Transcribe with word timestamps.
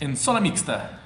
en 0.00 0.16
zona 0.16 0.40
mixta. 0.40 1.00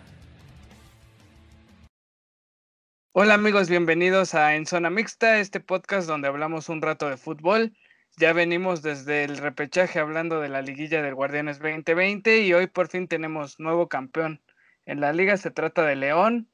Hola 3.13 3.35
amigos, 3.35 3.69
bienvenidos 3.69 4.35
a 4.35 4.55
En 4.55 4.67
Zona 4.67 4.91
Mixta, 4.91 5.39
este 5.39 5.61
podcast 5.61 6.09
donde 6.09 6.29
hablamos 6.29 6.69
un 6.69 6.83
rato 6.83 7.09
de 7.09 7.17
fútbol. 7.17 7.77
Ya 8.19 8.33
venimos 8.33 8.83
desde 8.83 9.25
el 9.25 9.39
repechaje 9.39 9.99
hablando 9.99 10.41
de 10.41 10.49
la 10.49 10.63
liguilla 10.63 11.03
del 11.03 11.15
Guardianes 11.15 11.59
2020 11.59 12.43
y 12.43 12.53
hoy 12.53 12.67
por 12.67 12.89
fin 12.89 13.09
tenemos 13.09 13.59
nuevo 13.59 13.89
campeón. 13.89 14.43
En 14.85 15.01
la 15.01 15.13
liga 15.13 15.37
se 15.37 15.51
trata 15.51 15.85
de 15.85 15.97
León. 15.97 16.51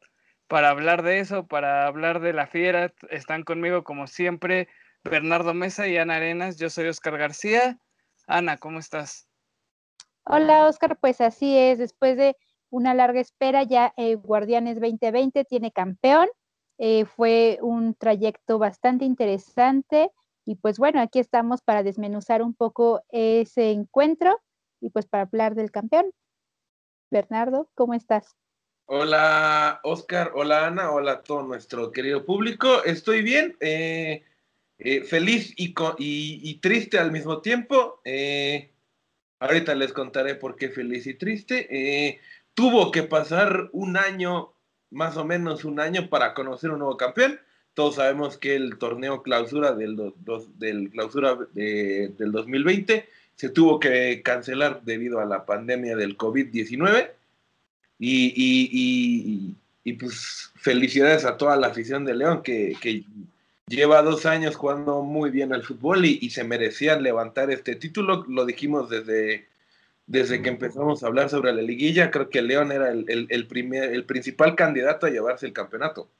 Para 0.46 0.70
hablar 0.70 1.02
de 1.02 1.18
eso, 1.20 1.46
para 1.46 1.86
hablar 1.86 2.20
de 2.20 2.32
la 2.32 2.46
fiera, 2.46 2.92
están 3.10 3.42
conmigo 3.42 3.84
como 3.84 4.06
siempre 4.06 4.68
Bernardo 5.04 5.54
Mesa 5.54 5.88
y 5.88 5.96
Ana 5.96 6.16
Arenas. 6.16 6.56
Yo 6.56 6.70
soy 6.70 6.86
Oscar 6.86 7.18
García. 7.18 7.78
Ana, 8.26 8.56
¿cómo 8.56 8.78
estás? 8.78 9.27
Hola 10.28 10.66
Oscar, 10.66 10.98
pues 10.98 11.20
así 11.20 11.56
es, 11.56 11.78
después 11.78 12.16
de 12.16 12.36
una 12.70 12.94
larga 12.94 13.20
espera 13.20 13.62
ya 13.62 13.92
eh, 13.96 14.14
Guardianes 14.14 14.78
2020 14.80 15.44
tiene 15.44 15.72
campeón 15.72 16.28
eh, 16.78 17.06
fue 17.06 17.58
un 17.60 17.94
trayecto 17.94 18.58
bastante 18.58 19.04
interesante 19.04 20.12
y 20.44 20.54
pues 20.54 20.78
bueno, 20.78 21.00
aquí 21.00 21.18
estamos 21.18 21.60
para 21.60 21.82
desmenuzar 21.82 22.40
un 22.40 22.54
poco 22.54 23.02
ese 23.10 23.72
encuentro 23.72 24.40
y 24.80 24.90
pues 24.90 25.06
para 25.06 25.24
hablar 25.24 25.56
del 25.56 25.72
campeón. 25.72 26.12
Bernardo, 27.10 27.68
¿cómo 27.74 27.94
estás? 27.94 28.36
Hola 28.86 29.80
Oscar, 29.82 30.30
hola 30.34 30.68
Ana, 30.68 30.92
hola 30.92 31.12
a 31.12 31.22
todo 31.22 31.42
nuestro 31.42 31.90
querido 31.90 32.24
público. 32.24 32.84
Estoy 32.84 33.22
bien, 33.22 33.56
eh, 33.60 34.24
eh, 34.78 35.02
feliz 35.02 35.52
y, 35.56 35.74
y, 35.98 36.54
triste 36.60 36.98
al 36.98 37.10
mismo 37.10 37.42
tiempo. 37.42 38.00
Ahorita 39.40 39.74
les 39.74 39.92
contaré 39.92 40.34
por 40.34 40.56
qué 40.56 40.70
feliz 40.70 41.06
y 41.06 41.14
triste. 41.14 42.20
tuvo 42.54 42.90
que 42.90 43.02
pasar 43.02 43.68
un 43.72 43.96
año 43.96 44.52
más 44.90 45.16
o 45.16 45.24
menos 45.24 45.64
un 45.64 45.80
año 45.80 46.08
para 46.08 46.34
conocer 46.34 46.70
un 46.70 46.80
nuevo 46.80 46.96
campeón. 46.96 47.38
Todos 47.74 47.96
sabemos 47.96 48.38
que 48.38 48.56
el 48.56 48.78
torneo 48.78 49.22
clausura 49.22 49.72
del, 49.72 50.12
del 50.56 50.90
clausura 50.90 51.38
del 51.52 52.32
2020 52.32 53.08
se 53.36 53.50
tuvo 53.50 53.78
que 53.78 54.20
cancelar 54.22 54.82
debido 54.82 55.20
a 55.20 55.24
la 55.24 55.46
pandemia 55.46 55.94
del 55.96 56.16
COVID-19. 56.16 57.12
Y, 58.00 59.54
y, 59.84 59.92
pues 59.94 60.52
felicidades 60.56 61.24
a 61.24 61.36
toda 61.36 61.56
la 61.56 61.68
afición 61.68 62.04
de 62.04 62.14
León 62.14 62.42
que, 62.42 62.76
que 62.80 63.04
lleva 63.68 64.02
dos 64.02 64.26
años 64.26 64.56
jugando 64.56 65.02
muy 65.02 65.30
bien 65.30 65.52
al 65.52 65.62
fútbol 65.62 66.04
y, 66.04 66.30
se 66.30 66.44
merecían 66.44 67.02
levantar 67.02 67.50
este 67.50 67.76
título. 67.76 68.24
Lo 68.28 68.44
dijimos 68.44 68.90
desde 68.90 69.46
desde 70.06 70.40
que 70.40 70.48
empezamos 70.48 71.02
a 71.02 71.06
hablar 71.06 71.28
sobre 71.28 71.52
la 71.52 71.60
liguilla, 71.60 72.10
creo 72.10 72.30
que 72.30 72.40
León 72.40 72.72
era 72.72 72.88
el, 72.88 73.46
primer, 73.46 73.92
el 73.92 74.06
principal 74.06 74.54
candidato 74.54 75.04
a 75.06 75.10
llevarse 75.10 75.44
el 75.44 75.52
campeonato. 75.52 76.10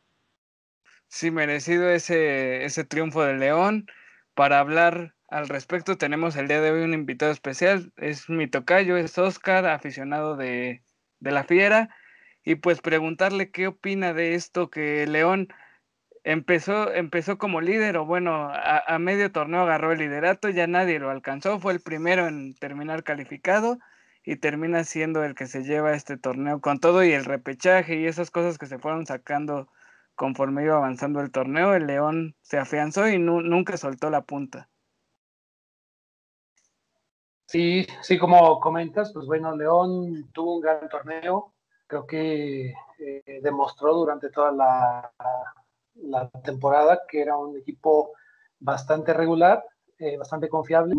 Sí, 1.09 1.31
merecido 1.31 1.89
ese, 1.89 2.67
ese 2.67 2.85
triunfo 2.85 3.23
de 3.23 3.39
León. 3.39 3.91
Para 4.35 4.59
hablar 4.59 5.15
al 5.29 5.49
respecto, 5.49 5.97
tenemos 5.97 6.37
el 6.37 6.49
día 6.49 6.61
de 6.61 6.71
hoy 6.71 6.83
un 6.83 6.93
invitado 6.93 7.33
especial. 7.33 7.91
Es 7.97 8.29
mi 8.29 8.47
tocayo, 8.47 8.99
es 8.99 9.17
Oscar, 9.17 9.65
aficionado 9.65 10.37
de, 10.37 10.83
de 11.21 11.31
la 11.31 11.45
Fiera. 11.45 11.89
Y 12.45 12.57
pues 12.57 12.83
preguntarle 12.83 13.51
qué 13.51 13.69
opina 13.69 14.13
de 14.13 14.35
esto 14.35 14.69
que 14.69 15.07
León 15.07 15.49
empezó, 16.29 16.93
empezó 16.93 17.39
como 17.39 17.63
líder, 17.63 17.97
o 17.97 18.05
bueno, 18.05 18.51
a, 18.53 18.99
medio 18.99 19.33
torneo 19.33 19.63
agarró 19.63 19.93
el 19.93 19.99
liderato, 19.99 20.51
ya 20.51 20.67
nadie 20.67 20.99
lo 20.99 21.09
alcanzó, 21.09 21.59
fue 21.59 21.73
el 21.73 21.81
primero 21.81 22.29
en 22.29 22.55
terminar 22.55 23.03
calificado 23.03 23.79
y 24.25 24.37
termina 24.37 24.85
siendo 24.85 25.25
el 25.25 25.35
que 25.35 25.47
se 25.47 25.65
lleva 25.65 25.95
este 25.95 26.19
torneo 26.19 26.61
con 26.61 26.81
todo 26.81 27.03
y 27.03 27.13
el 27.13 27.25
repechaje 27.25 27.97
y 27.97 28.07
esas 28.07 28.31
cosas 28.31 28.59
que 28.59 28.67
se 28.67 28.79
fueron 28.79 29.07
sacando 29.07 29.69
conforme 30.17 30.65
iba 30.65 30.77
avanzando 30.77 31.21
el 31.21 31.31
torneo, 31.31 31.73
el 31.75 31.87
León 31.87 32.37
se 32.43 32.59
afianzó 32.59 33.09
y 33.09 33.19
nunca 33.19 33.79
soltó 33.79 34.11
la 34.11 34.21
punta. 34.21 34.69
Sí, 37.47 37.87
sí, 38.03 38.19
como 38.19 38.61
comentas, 38.61 39.13
pues 39.15 39.25
bueno, 39.25 39.57
León 39.57 40.31
tuvo 40.33 40.57
un 40.57 40.61
gran 40.61 40.89
torneo, 40.91 41.55
creo 41.87 42.07
que 42.07 42.75
eh, 42.99 43.41
demostró 43.43 43.95
durante 43.95 44.29
toda 44.29 44.53
la, 44.53 45.13
la 46.03 46.29
temporada, 46.45 47.03
que 47.09 47.21
era 47.21 47.37
un 47.37 47.57
equipo 47.57 48.13
bastante 48.59 49.13
regular, 49.13 49.65
eh, 49.99 50.17
bastante 50.17 50.49
confiable, 50.49 50.95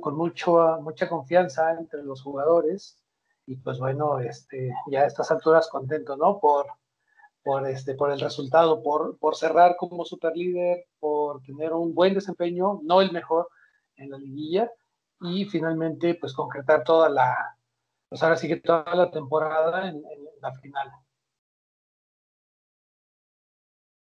con 0.00 0.16
mucho, 0.16 0.78
mucha 0.80 1.08
confianza 1.08 1.72
entre 1.72 2.02
los 2.02 2.22
jugadores. 2.22 2.98
Y 3.46 3.56
pues 3.56 3.78
bueno, 3.78 4.20
este, 4.20 4.72
ya 4.90 5.02
a 5.02 5.06
estas 5.06 5.30
alturas 5.30 5.68
contento, 5.68 6.16
¿no? 6.16 6.40
Por, 6.40 6.66
por, 7.42 7.66
este, 7.68 7.94
por 7.94 8.10
el 8.10 8.20
resultado, 8.20 8.82
por, 8.82 9.18
por 9.18 9.36
cerrar 9.36 9.76
como 9.76 10.04
superlíder, 10.04 10.86
por 10.98 11.42
tener 11.42 11.72
un 11.72 11.94
buen 11.94 12.14
desempeño, 12.14 12.80
no 12.82 13.00
el 13.02 13.12
mejor 13.12 13.48
en 13.96 14.10
la 14.10 14.18
liguilla, 14.18 14.70
y 15.20 15.44
finalmente 15.44 16.14
pues 16.14 16.32
concretar 16.32 16.84
toda 16.84 17.08
la, 17.08 17.58
pues 18.08 18.22
ahora 18.22 18.36
sí 18.36 18.48
que 18.48 18.56
toda 18.56 18.94
la 18.94 19.10
temporada 19.10 19.88
en 19.88 20.02
la 20.40 20.52
final. 20.54 20.90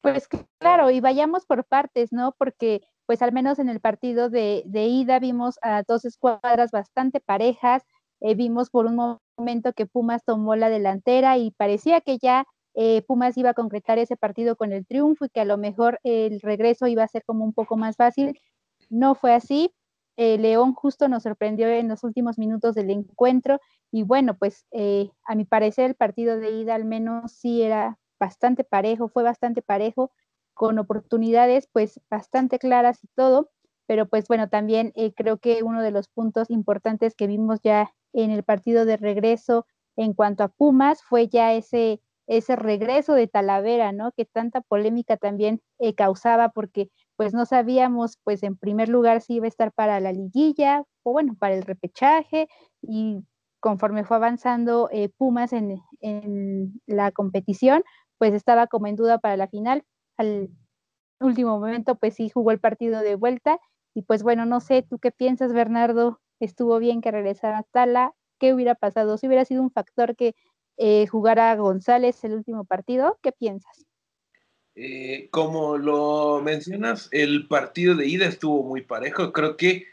Pues 0.03 0.27
claro, 0.59 0.91
y 0.91 0.99
vayamos 0.99 1.45
por 1.45 1.63
partes, 1.63 2.11
¿no? 2.11 2.35
Porque 2.37 2.81
pues 3.05 3.21
al 3.21 3.31
menos 3.31 3.57
en 3.57 3.69
el 3.69 3.79
partido 3.79 4.29
de, 4.29 4.63
ida 4.65 5.17
vimos 5.19 5.57
a 5.61 5.83
dos 5.87 6.03
escuadras 6.03 6.71
bastante 6.71 7.21
parejas, 7.21 7.83
eh, 8.19 8.35
vimos 8.35 8.69
por 8.69 8.85
un 8.85 9.17
momento 9.37 9.71
que 9.71 9.85
Pumas 9.85 10.25
tomó 10.25 10.57
la 10.57 10.69
delantera 10.69 11.37
y 11.37 11.51
parecía 11.51 12.01
que 12.01 12.17
ya 12.17 12.45
eh, 12.73 13.01
Pumas 13.03 13.37
iba 13.37 13.51
a 13.51 13.53
concretar 13.53 13.97
ese 13.97 14.17
partido 14.17 14.57
con 14.57 14.73
el 14.73 14.85
triunfo 14.85 15.23
y 15.23 15.29
que 15.29 15.39
a 15.39 15.45
lo 15.45 15.57
mejor 15.57 16.01
el 16.03 16.41
regreso 16.41 16.87
iba 16.87 17.03
a 17.03 17.07
ser 17.07 17.23
como 17.25 17.45
un 17.45 17.53
poco 17.53 17.77
más 17.77 17.95
fácil. 17.95 18.37
No 18.89 19.15
fue 19.15 19.33
así. 19.33 19.73
Eh, 20.17 20.37
León 20.37 20.73
justo 20.73 21.07
nos 21.07 21.23
sorprendió 21.23 21.69
en 21.69 21.87
los 21.87 22.03
últimos 22.03 22.37
minutos 22.37 22.75
del 22.75 22.89
encuentro 22.89 23.59
y 23.89 24.03
bueno, 24.03 24.37
pues 24.37 24.65
a 25.25 25.35
mi 25.35 25.45
parecer 25.45 25.91
el 25.91 25.95
partido 25.95 26.37
de 26.37 26.51
ida 26.51 26.75
al 26.75 26.83
menos 26.83 27.31
sí 27.31 27.61
era 27.61 27.97
bastante 28.23 28.63
parejo, 28.63 29.09
fue 29.09 29.23
bastante 29.23 29.61
parejo, 29.61 30.11
con 30.53 30.79
oportunidades 30.79 31.67
pues 31.73 31.99
bastante 32.09 32.57
claras 32.57 33.03
y 33.03 33.07
todo, 33.15 33.49
pero 33.85 34.07
pues 34.07 34.27
bueno, 34.29 34.47
también 34.47 34.93
eh, 34.95 35.13
creo 35.13 35.39
que 35.39 35.61
uno 35.61 35.81
de 35.81 35.91
los 35.91 36.07
puntos 36.07 36.49
importantes 36.49 37.15
que 37.15 37.27
vimos 37.27 37.59
ya 37.61 37.91
en 38.13 38.31
el 38.31 38.43
partido 38.43 38.85
de 38.85 38.95
regreso 38.95 39.65
en 39.97 40.13
cuanto 40.13 40.43
a 40.43 40.47
Pumas 40.47 41.03
fue 41.03 41.27
ya 41.27 41.53
ese, 41.53 41.99
ese 42.27 42.55
regreso 42.55 43.13
de 43.13 43.27
Talavera, 43.27 43.91
¿no? 43.91 44.13
Que 44.13 44.23
tanta 44.25 44.61
polémica 44.61 45.17
también 45.17 45.61
eh, 45.79 45.93
causaba 45.93 46.49
porque 46.49 46.89
pues 47.17 47.33
no 47.33 47.45
sabíamos 47.45 48.17
pues 48.23 48.41
en 48.43 48.55
primer 48.55 48.87
lugar 48.87 49.19
si 49.21 49.35
iba 49.35 49.45
a 49.45 49.49
estar 49.49 49.73
para 49.73 49.99
la 49.99 50.13
liguilla 50.13 50.83
o 51.03 51.11
bueno, 51.11 51.35
para 51.37 51.55
el 51.55 51.63
repechaje 51.63 52.47
y 52.81 53.25
conforme 53.63 54.03
fue 54.03 54.17
avanzando 54.17 54.89
eh, 54.91 55.07
Pumas 55.17 55.53
en, 55.53 55.81
en, 56.01 56.81
la 56.85 57.11
competición, 57.11 57.81
pues 58.23 58.33
estaba 58.33 58.67
como 58.67 58.87
en 58.87 58.95
duda 58.95 59.17
para 59.17 59.35
la 59.35 59.49
final. 59.49 59.83
Al 60.15 60.49
último 61.19 61.59
momento, 61.59 61.95
pues 61.95 62.13
sí 62.13 62.29
jugó 62.29 62.51
el 62.51 62.59
partido 62.61 63.01
de 63.01 63.15
vuelta. 63.15 63.59
Y 63.93 64.03
pues 64.03 64.23
bueno, 64.23 64.45
no 64.45 64.61
sé, 64.61 64.81
¿tú 64.81 64.97
qué 64.97 65.11
piensas, 65.11 65.51
Bernardo? 65.51 66.21
¿Estuvo 66.39 66.79
bien 66.79 67.01
que 67.01 67.11
regresara 67.11 67.65
Tala? 67.73 68.13
¿Qué 68.39 68.53
hubiera 68.53 68.75
pasado? 68.75 69.17
Si 69.17 69.27
hubiera 69.27 69.43
sido 69.43 69.61
un 69.61 69.71
factor 69.71 70.15
que 70.15 70.35
eh, 70.77 71.05
jugara 71.07 71.53
González 71.57 72.23
el 72.23 72.35
último 72.35 72.63
partido, 72.63 73.19
¿qué 73.21 73.33
piensas? 73.33 73.85
Eh, 74.75 75.27
como 75.29 75.77
lo 75.77 76.39
mencionas, 76.41 77.09
el 77.11 77.49
partido 77.49 77.93
de 77.93 78.07
ida 78.07 78.25
estuvo 78.25 78.63
muy 78.63 78.83
parejo. 78.83 79.33
Creo 79.33 79.57
que 79.57 79.83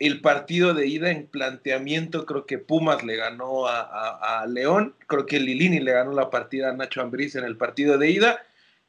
el 0.00 0.22
partido 0.22 0.72
de 0.72 0.86
ida 0.86 1.10
en 1.10 1.26
planteamiento, 1.26 2.24
creo 2.24 2.46
que 2.46 2.58
Pumas 2.58 3.04
le 3.04 3.16
ganó 3.16 3.66
a, 3.66 4.46
León, 4.48 4.96
creo 5.06 5.26
que 5.26 5.38
Lilini 5.38 5.78
le 5.78 5.92
ganó 5.92 6.12
la 6.12 6.30
partida 6.30 6.70
a 6.70 6.72
Nacho 6.72 7.02
Ambriz 7.02 7.36
en 7.36 7.44
el 7.44 7.58
partido 7.58 7.98
de 7.98 8.10
ida. 8.10 8.42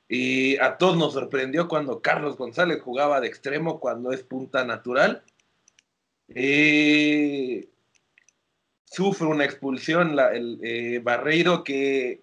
Y 0.07 0.57
a 0.57 0.77
todos 0.77 0.97
nos 0.97 1.13
sorprendió 1.13 1.67
cuando 1.67 2.01
Carlos 2.01 2.37
González 2.37 2.81
jugaba 2.81 3.19
de 3.19 3.27
extremo 3.27 3.79
cuando 3.81 4.13
es 4.13 4.23
punta 4.23 4.63
natural. 4.63 5.23
Eh, 6.29 7.67
sufre 8.85 9.27
una 9.27 9.43
expulsión 9.43 10.17
el 10.17 10.59
eh, 10.63 11.01
Barreiro 11.03 11.63
que, 11.65 12.21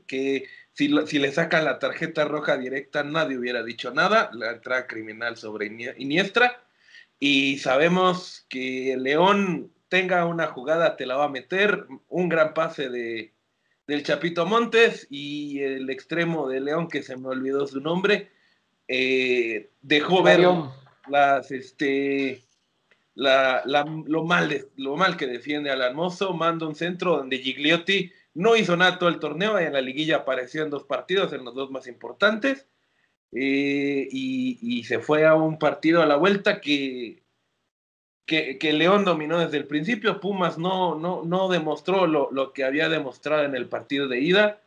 si, 0.72 0.94
si, 1.06 1.18
le 1.18 1.32
sacan 1.32 1.66
la 1.66 1.78
tarjeta 1.78 2.24
roja 2.24 2.56
directa 2.56 3.02
nadie 3.02 3.36
hubiera 3.36 3.62
dicho 3.62 3.90
nada, 3.90 4.30
la 4.32 4.52
entrada 4.52 4.86
criminal 4.86 5.36
sobre 5.36 5.66
Iniestra 5.98 6.62
y 7.20 7.58
sabemos 7.58 8.46
que 8.48 8.96
León 8.98 9.72
tenga 9.88 10.24
una 10.26 10.48
jugada, 10.48 10.96
te 10.96 11.06
la 11.06 11.16
va 11.16 11.24
a 11.24 11.30
meter, 11.30 11.86
un 12.08 12.28
gran 12.28 12.54
pase 12.54 12.88
de, 12.88 13.32
del 13.86 14.02
Chapito 14.02 14.46
Montes 14.46 15.06
y 15.10 15.60
el 15.60 15.90
extremo 15.90 16.48
de 16.48 16.60
León, 16.60 16.88
que 16.88 17.02
se 17.02 17.16
me 17.16 17.28
olvidó 17.28 17.66
su 17.66 17.80
nombre, 17.80 18.30
eh, 18.86 19.70
dejó 19.80 20.22
ver 20.22 20.46
las, 21.08 21.50
este, 21.50 22.44
la, 23.14 23.62
lo, 23.64 24.24
mal 24.24 24.66
lo 24.76 24.96
mal 24.96 25.16
que 25.16 25.26
defiende 25.26 25.70
al 25.70 25.94
Mozo, 25.94 26.34
manda 26.34 26.66
un 26.66 26.74
centro 26.74 27.16
donde 27.16 27.38
Gigliotti 27.38 28.12
no 28.34 28.54
hizo 28.56 28.76
nada 28.76 28.98
todo 28.98 29.08
el 29.08 29.18
torneo, 29.18 29.58
en 29.58 29.72
la 29.72 29.80
liguilla 29.80 30.18
apareció 30.18 30.62
en 30.62 30.70
dos 30.70 30.84
partidos, 30.84 31.32
en 31.32 31.44
los 31.44 31.54
dos 31.54 31.70
más 31.70 31.86
importantes, 31.88 32.66
eh, 33.32 34.08
y, 34.10 34.84
se 34.84 35.00
fue 35.00 35.26
a 35.26 35.34
un 35.34 35.58
partido 35.58 36.02
a 36.02 36.06
la 36.06 36.16
vuelta 36.16 36.60
que, 36.60 37.22
que, 38.26 38.72
León 38.72 39.04
dominó 39.04 39.38
desde 39.38 39.58
el 39.58 39.66
principio, 39.66 40.20
Pumas 40.20 40.58
no, 40.58 40.94
no, 40.94 41.24
no 41.24 41.48
demostró 41.48 42.06
lo, 42.06 42.52
que 42.52 42.64
había 42.64 42.88
demostrado 42.88 43.44
en 43.44 43.54
el 43.54 43.68
partido 43.68 44.08
de 44.08 44.20
ida. 44.20 44.62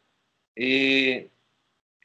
Eh, 0.55 1.29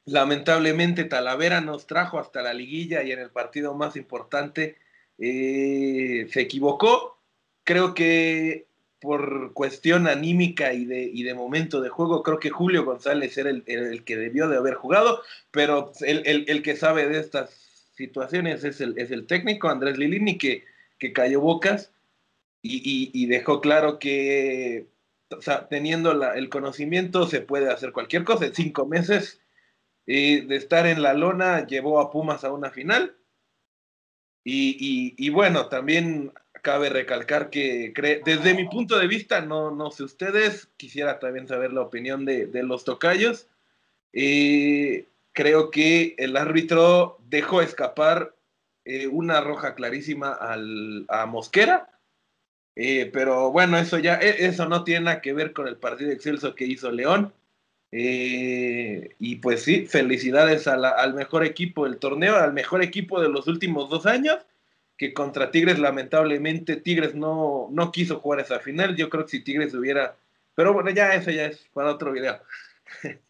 lamentablemente 0.04 1.04
Talavera 1.04 1.60
nos 1.60 1.86
trajo 1.86 2.18
hasta 2.18 2.42
la 2.42 2.54
liguilla 2.54 3.02
y 3.02 3.12
en 3.12 3.18
el 3.18 3.30
partido 3.30 3.74
más 3.74 3.96
importante 3.96 4.76
eh, 5.18 6.28
se 6.30 6.40
equivocó. 6.40 7.18
Creo 7.64 7.94
que 7.94 8.65
por 9.00 9.52
cuestión 9.52 10.06
anímica 10.06 10.72
y 10.72 10.84
de, 10.84 11.02
y 11.02 11.22
de 11.22 11.34
momento 11.34 11.80
de 11.80 11.88
juego, 11.88 12.22
creo 12.22 12.38
que 12.38 12.50
Julio 12.50 12.84
González 12.84 13.36
era 13.36 13.50
el, 13.50 14.04
que 14.04 14.16
debió 14.16 14.48
de 14.48 14.56
haber 14.56 14.74
jugado, 14.74 15.22
pero 15.50 15.92
el, 16.00 16.62
que 16.62 16.76
sabe 16.76 17.08
de 17.08 17.20
estas 17.20 17.50
situaciones 17.94 18.64
es 18.64 18.80
el, 18.80 18.98
es 18.98 19.10
el 19.10 19.26
técnico 19.26 19.68
Andrés 19.68 19.98
Lilini 19.98 20.38
que, 20.38 20.64
que 20.98 21.12
cayó 21.12 21.40
bocas 21.40 21.92
y, 22.62 23.26
dejó 23.26 23.60
claro 23.60 23.98
que 23.98 24.88
teniendo 25.68 26.32
el 26.32 26.48
conocimiento 26.48 27.26
se 27.26 27.40
puede 27.40 27.70
hacer 27.70 27.92
cualquier 27.92 28.24
cosa. 28.24 28.46
En 28.46 28.54
cinco 28.54 28.86
meses 28.86 29.40
eh, 30.06 30.44
de 30.46 30.56
estar 30.56 30.86
en 30.86 31.02
la 31.02 31.14
lona 31.14 31.66
llevó 31.66 32.00
a 32.00 32.10
Pumas 32.10 32.42
a 32.44 32.52
una 32.52 32.70
final. 32.70 33.16
Y, 34.42 35.14
y 35.16 35.30
bueno, 35.30 35.68
también 35.68 36.32
cabe 36.66 36.88
recalcar 36.88 37.48
que 37.48 37.94
desde 38.24 38.54
mi 38.54 38.64
punto 38.68 38.98
de 38.98 39.06
vista, 39.06 39.40
no, 39.40 39.70
no 39.70 39.92
sé 39.92 40.02
ustedes, 40.02 40.68
quisiera 40.76 41.20
también 41.20 41.46
saber 41.46 41.72
la 41.72 41.82
opinión 41.82 42.24
de, 42.24 42.50
los 42.64 42.82
tocayos. 42.82 43.46
Eh, 44.12 45.06
creo 45.30 45.70
que 45.70 46.16
el 46.18 46.36
árbitro 46.36 47.18
dejó 47.28 47.62
escapar 47.62 48.34
eh, 48.84 49.06
una 49.06 49.40
roja 49.40 49.76
clarísima 49.76 50.32
al, 50.32 51.04
a 51.06 51.26
Mosquera, 51.26 51.88
eh, 52.74 53.10
pero 53.12 53.52
bueno, 53.52 53.78
eso 53.78 54.00
ya, 54.00 54.16
e, 54.16 54.46
eso 54.46 54.68
no 54.68 54.82
tiene 54.82 55.04
nada 55.04 55.20
que 55.20 55.34
ver 55.34 55.52
con 55.52 55.68
el 55.68 55.76
partido 55.76 56.10
excelso 56.10 56.56
que 56.56 56.64
hizo 56.64 56.90
León. 56.90 57.32
y 57.92 59.36
pues 59.36 59.62
sí, 59.62 59.86
felicidades 59.86 60.66
al 60.66 61.14
mejor 61.14 61.44
equipo 61.44 61.84
del 61.84 61.98
torneo, 61.98 62.34
al 62.34 62.52
mejor 62.52 62.82
equipo 62.82 63.20
de 63.20 63.28
los 63.28 63.46
últimos 63.46 63.88
dos 63.88 64.04
años 64.06 64.44
que 64.96 65.12
contra 65.12 65.50
Tigres 65.50 65.78
lamentablemente 65.78 66.76
Tigres 66.76 67.14
no, 67.14 67.68
no 67.70 67.92
quiso 67.92 68.20
jugar 68.20 68.40
esa 68.40 68.60
final. 68.60 68.96
Yo 68.96 69.10
creo 69.10 69.24
que 69.24 69.30
si 69.30 69.44
Tigres 69.44 69.74
hubiera... 69.74 70.16
Pero 70.54 70.72
bueno, 70.72 70.90
ya 70.90 71.14
eso 71.14 71.30
ya 71.30 71.46
es 71.46 71.68
para 71.72 71.92
otro 71.92 72.12
video. 72.12 72.40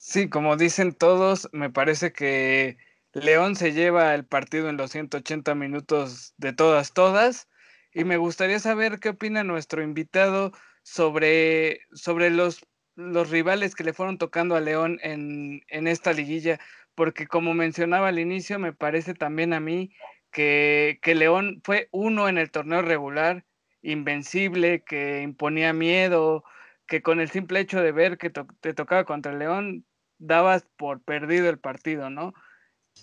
Sí, 0.00 0.30
como 0.30 0.56
dicen 0.56 0.94
todos, 0.94 1.50
me 1.52 1.68
parece 1.68 2.12
que 2.12 2.78
León 3.12 3.56
se 3.56 3.74
lleva 3.74 4.14
el 4.14 4.24
partido 4.24 4.70
en 4.70 4.78
los 4.78 4.92
180 4.92 5.54
minutos 5.54 6.32
de 6.38 6.54
todas, 6.54 6.94
todas. 6.94 7.46
Y 7.92 8.04
me 8.04 8.16
gustaría 8.16 8.58
saber 8.58 9.00
qué 9.00 9.10
opina 9.10 9.44
nuestro 9.44 9.82
invitado 9.82 10.52
sobre, 10.82 11.80
sobre 11.92 12.30
los, 12.30 12.64
los 12.94 13.28
rivales 13.28 13.74
que 13.74 13.84
le 13.84 13.92
fueron 13.92 14.16
tocando 14.16 14.56
a 14.56 14.60
León 14.60 14.98
en, 15.02 15.60
en 15.68 15.86
esta 15.86 16.14
liguilla. 16.14 16.58
Porque 16.94 17.26
como 17.26 17.52
mencionaba 17.52 18.08
al 18.08 18.18
inicio, 18.18 18.58
me 18.58 18.72
parece 18.72 19.12
también 19.12 19.52
a 19.52 19.60
mí 19.60 19.92
que, 20.30 20.98
León 21.04 21.60
fue 21.64 21.88
uno 21.92 22.28
en 22.28 22.38
el 22.38 22.50
torneo 22.50 22.82
regular, 22.82 23.44
invencible, 23.82 24.82
que 24.84 25.22
imponía 25.22 25.72
miedo, 25.72 26.44
que 26.86 27.02
con 27.02 27.20
el 27.20 27.30
simple 27.30 27.60
hecho 27.60 27.80
de 27.80 27.92
ver 27.92 28.18
que 28.18 28.30
te 28.30 28.74
tocaba 28.74 29.04
contra 29.04 29.32
el 29.32 29.38
León, 29.38 29.84
dabas 30.18 30.66
por 30.76 31.02
perdido 31.02 31.48
el 31.48 31.58
partido, 31.58 32.10
¿no? 32.10 32.34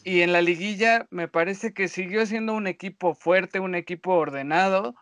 Y 0.03 0.21
en 0.21 0.33
la 0.33 0.41
liguilla 0.41 1.07
me 1.09 1.27
parece 1.27 1.73
que 1.73 1.87
siguió 1.87 2.25
siendo 2.25 2.53
un 2.53 2.67
equipo 2.67 3.15
fuerte, 3.15 3.59
un 3.59 3.75
equipo 3.75 4.13
ordenado, 4.15 4.95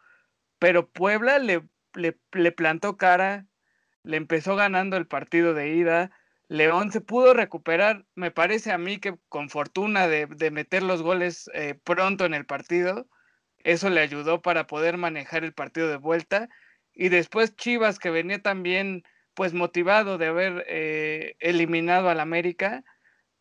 pero 0.60 0.90
Puebla 0.90 1.40
le, 1.40 1.64
le, 1.96 2.18
le 2.32 2.52
plantó 2.52 2.98
cara, 2.98 3.48
le 4.04 4.18
empezó 4.18 4.56
ganando 4.56 4.98
el 4.98 5.08
partido 5.08 5.54
de 5.54 5.76
ida, 5.76 6.12
León 6.54 6.92
se 6.92 7.02
pudo 7.02 7.34
recuperar, 7.34 8.06
me 8.14 8.30
parece 8.30 8.72
a 8.72 8.78
mí 8.78 9.00
que 9.00 9.16
con 9.28 9.50
fortuna 9.50 10.08
de, 10.08 10.28
meter 10.52 10.84
los 10.84 11.02
goles 11.02 11.50
eh, 11.56 11.74
pronto 11.84 12.26
en 12.26 12.36
el 12.36 12.46
partido, 12.46 13.08
eso 13.64 13.90
le 13.90 14.02
ayudó 14.02 14.44
para 14.44 14.68
poder 14.68 14.98
manejar 14.98 15.44
el 15.44 15.54
partido 15.54 15.88
de 15.88 15.98
vuelta. 15.98 16.50
Y 16.94 17.10
después 17.10 17.56
Chivas, 17.56 17.98
que 17.98 18.12
venía 18.12 18.40
también 18.40 19.02
pues 19.34 19.56
motivado 19.56 20.20
de 20.20 20.28
haber 20.28 20.64
eh, 20.68 21.38
eliminado 21.40 22.08
al 22.10 22.20
América, 22.20 22.84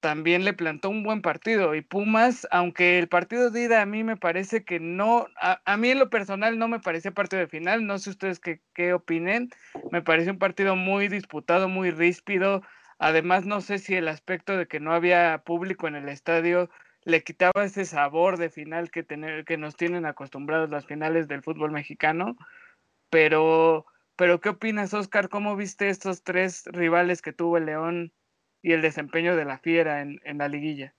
también 0.01 0.47
le 0.47 0.55
plantó 0.55 0.89
un 0.89 1.03
buen 1.03 1.21
partido. 1.21 1.75
Y 1.75 1.83
Pumas, 1.83 2.49
aunque 2.51 2.99
el 2.99 3.09
partido 3.09 3.51
de 3.51 3.65
ida 3.65 3.83
a 3.83 3.87
mí 3.87 4.05
me 4.05 4.17
parece 4.17 4.65
que 4.65 4.81
no, 4.81 5.27
a, 5.39 5.77
mí 5.77 5.91
en 5.91 5.99
lo 5.99 6.09
personal 6.09 6.59
no 6.59 6.67
me 6.67 6.81
parecía 6.81 7.11
partido 7.11 7.41
de 7.41 7.49
final, 7.49 7.87
no 7.87 7.99
sé 7.99 8.09
ustedes 8.09 8.41
qué, 8.41 8.63
qué 8.73 8.95
opinen, 8.95 9.51
me 9.91 10.01
parece 10.01 10.31
un 10.31 10.39
partido 10.39 10.77
muy 10.77 11.09
disputado, 11.09 11.69
muy 11.69 11.91
ríspido, 11.91 12.63
Además, 13.03 13.45
no 13.47 13.61
sé 13.61 13.81
si 13.81 13.97
el 13.97 14.07
aspecto 14.07 14.57
de 14.57 14.69
que 14.69 14.79
no 14.79 14.93
había 14.93 15.43
público 15.45 15.89
en 15.89 15.97
el 15.97 16.09
estadio 16.09 16.71
le 17.03 17.25
quitaba 17.25 17.65
ese 17.65 17.85
sabor 17.85 18.39
de 18.39 18.49
final 18.49 18.93
que, 18.93 19.03
tener, 19.03 19.45
que 19.45 19.57
nos 19.57 19.75
tienen 19.75 20.07
acostumbrados 20.07 20.71
las 20.71 20.87
finales 20.87 21.27
del 21.27 21.43
fútbol 21.43 21.73
mexicano. 21.73 22.37
Pero, 23.11 23.87
pero 24.15 24.41
¿qué 24.41 24.51
opinas, 24.51 24.95
Oscar? 24.95 25.29
¿Cómo 25.29 25.57
viste 25.57 25.89
estos 25.89 26.23
tres 26.23 26.63
rivales 26.67 27.23
que 27.23 27.33
tuvo 27.33 27.57
el 27.57 27.67
León 27.67 28.13
y 28.63 28.71
el 28.71 28.83
desempeño 28.83 29.35
de 29.35 29.47
la 29.47 29.59
Fiera 29.59 30.01
en, 30.01 30.39
la 30.39 30.47
liguilla? 30.47 30.95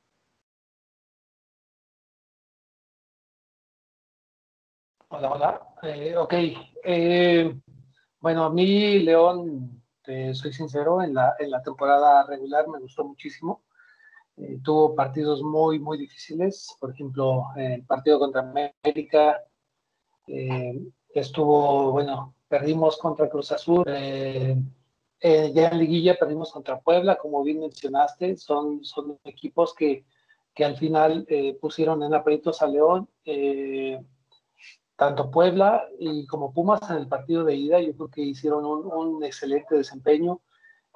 Hola, 5.08 5.32
hola. 5.32 5.62
Eh, 5.84 6.18
ok. 6.18 6.34
Eh, 6.84 7.56
bueno, 8.20 8.44
a 8.44 8.50
mí 8.50 9.00
León 9.00 9.83
soy 10.34 10.54
sincero, 10.54 11.02
en 11.02 11.14
la, 11.14 11.36
en 11.40 11.52
la 11.52 11.62
temporada 11.62 12.26
regular 12.26 12.68
me 12.68 12.80
gustó 12.80 13.04
muchísimo. 13.04 13.64
Eh, 14.38 14.60
tuvo 14.64 14.96
partidos 14.96 15.42
muy, 15.44 15.80
muy 15.80 15.98
difíciles. 15.98 16.76
Por 16.80 16.92
ejemplo, 16.92 17.46
el 17.56 17.84
partido 17.86 18.20
contra 18.20 18.42
América 18.42 19.44
eh, 20.28 20.80
estuvo, 21.14 21.92
bueno, 21.92 22.36
perdimos 22.48 22.98
contra 22.98 23.30
Cruz 23.30 23.52
Azul. 23.52 23.84
Eh, 23.88 24.56
ya 25.20 25.70
en 25.70 25.80
liguilla 25.80 26.18
perdimos 26.20 26.52
contra 26.52 26.80
Puebla, 26.80 27.16
como 27.16 27.44
bien 27.44 27.60
mencionaste. 27.60 28.36
Son, 28.38 28.84
son 28.84 29.20
equipos 29.24 29.74
que, 29.74 30.06
que 30.54 30.66
al 30.66 30.78
final 30.78 31.26
pusieron 31.62 32.04
en 32.04 32.14
aprietos 32.14 32.62
a 32.62 32.68
León 32.68 33.08
tanto 34.96 35.32
Puebla 35.32 35.88
y 36.00 36.26
como 36.28 36.54
Pumas 36.54 36.90
en 36.90 36.98
el 36.98 37.08
partido 37.08 37.44
de 37.44 37.56
ida, 37.56 37.80
yo 37.82 37.94
creo 37.94 38.10
que 38.10 38.22
hicieron 38.22 38.66
un, 38.66 39.24
excelente 39.24 39.76
desempeño. 39.76 40.42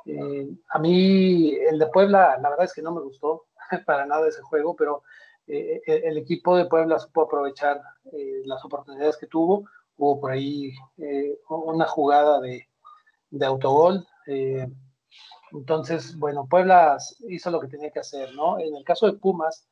Eh, 0.06 0.48
a 0.70 0.80
mí 0.80 1.50
el 1.54 1.80
de 1.80 1.88
Puebla, 1.88 2.38
la 2.42 2.50
verdad 2.50 2.66
es 2.66 2.74
que 2.74 2.82
no 2.82 2.94
me 2.94 3.02
gustó 3.02 3.48
para 3.86 4.06
nada 4.06 4.28
ese 4.28 4.42
juego, 4.42 4.76
pero 4.76 5.04
eh, 5.48 5.82
el 5.86 6.18
equipo 6.18 6.56
de 6.56 6.66
Puebla 6.66 7.00
supo 7.00 7.24
aprovechar 7.24 7.82
eh, 8.14 8.42
las 8.46 8.64
oportunidades 8.64 9.18
que 9.18 9.28
tuvo. 9.28 9.66
Hubo 9.98 10.22
por 10.22 10.32
ahí 10.32 10.72
una 11.50 11.88
jugada 11.88 12.40
de, 12.40 12.68
autogol. 13.44 14.06
entonces, 15.52 16.16
bueno, 16.20 16.46
Puebla 16.48 16.98
hizo 17.30 17.50
lo 17.50 17.60
que 17.60 17.68
tenía 17.68 17.90
que 17.90 18.02
hacer, 18.02 18.36
¿no? 18.36 18.60
En 18.60 18.76
el 18.76 18.84
caso 18.84 19.08
de 19.08 19.18
Pumas, 19.18 19.68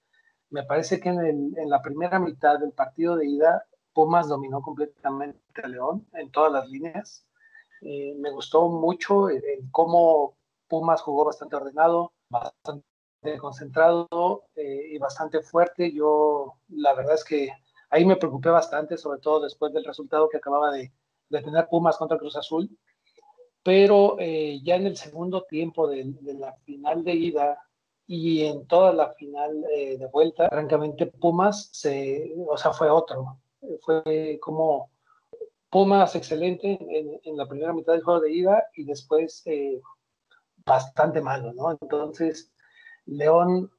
me 0.50 0.64
parece 0.64 1.00
que 1.00 1.10
en 1.10 1.70
la 1.70 1.80
primera 1.84 2.18
mitad 2.20 2.58
del 2.58 2.72
partido 2.72 3.16
de 3.18 3.28
ida 3.28 3.66
Pumas 3.96 4.28
dominó 4.28 4.62
completamente 4.62 5.40
a 5.64 5.68
León 5.70 6.06
en 6.14 6.30
todas 6.30 6.52
las 6.52 6.70
líneas. 6.70 7.26
Eh, 7.82 8.14
me 8.20 8.30
gustó 8.30 8.68
mucho 8.68 9.30
el, 9.30 9.42
cómo 9.72 10.36
Pumas 10.68 11.02
jugó 11.02 11.24
bastante 11.24 11.56
ordenado, 11.56 12.12
bastante 12.30 12.84
concentrado 13.40 14.44
eh, 14.54 14.90
y 14.92 14.98
bastante 14.98 15.42
fuerte. 15.42 15.94
Yo, 15.94 16.56
la 16.68 16.94
verdad 16.94 17.16
es 17.16 17.24
que 17.24 17.50
ahí 17.90 18.04
me 18.06 18.18
preocupé 18.18 18.50
bastante, 18.50 18.98
sobre 18.98 19.22
todo 19.22 19.40
después 19.40 19.72
del 19.72 19.86
resultado 19.86 20.28
que 20.28 20.38
acababa 20.38 20.72
de, 20.72 20.92
tener 21.30 21.68
Pumas 21.70 21.96
contra 21.96 22.18
Cruz 22.18 22.36
Azul. 22.36 22.70
Pero 23.64 24.18
eh, 24.20 24.60
ya 24.62 24.76
en 24.76 24.88
el 24.88 24.98
segundo 24.98 25.44
tiempo 25.44 25.88
de, 25.88 26.06
la 26.38 26.54
final 26.66 27.02
de 27.06 27.14
ida 27.14 27.62
y 28.06 28.44
en 28.44 28.68
toda 28.68 28.92
la 28.92 29.14
final 29.14 29.62
de 29.62 30.08
vuelta, 30.12 30.50
francamente 30.50 31.08
Pumas 31.08 31.70
se, 31.72 32.36
o 32.46 32.58
sea, 32.58 32.74
fue 32.74 32.90
otro 32.90 33.40
fue 33.82 34.40
como 34.42 34.92
Pumas 35.70 36.16
excelente 36.16 36.78
en, 36.80 37.38
la 37.38 37.48
primera 37.48 37.74
mitad 37.74 37.94
del 37.94 38.04
juego 38.04 38.22
de 38.22 38.32
ida 38.32 38.64
y 38.76 38.86
después 38.86 39.42
eh, 39.46 39.82
bastante 40.66 41.22
malo, 41.22 41.52
¿no? 41.54 41.78
Entonces, 41.82 42.54
León 43.06 43.70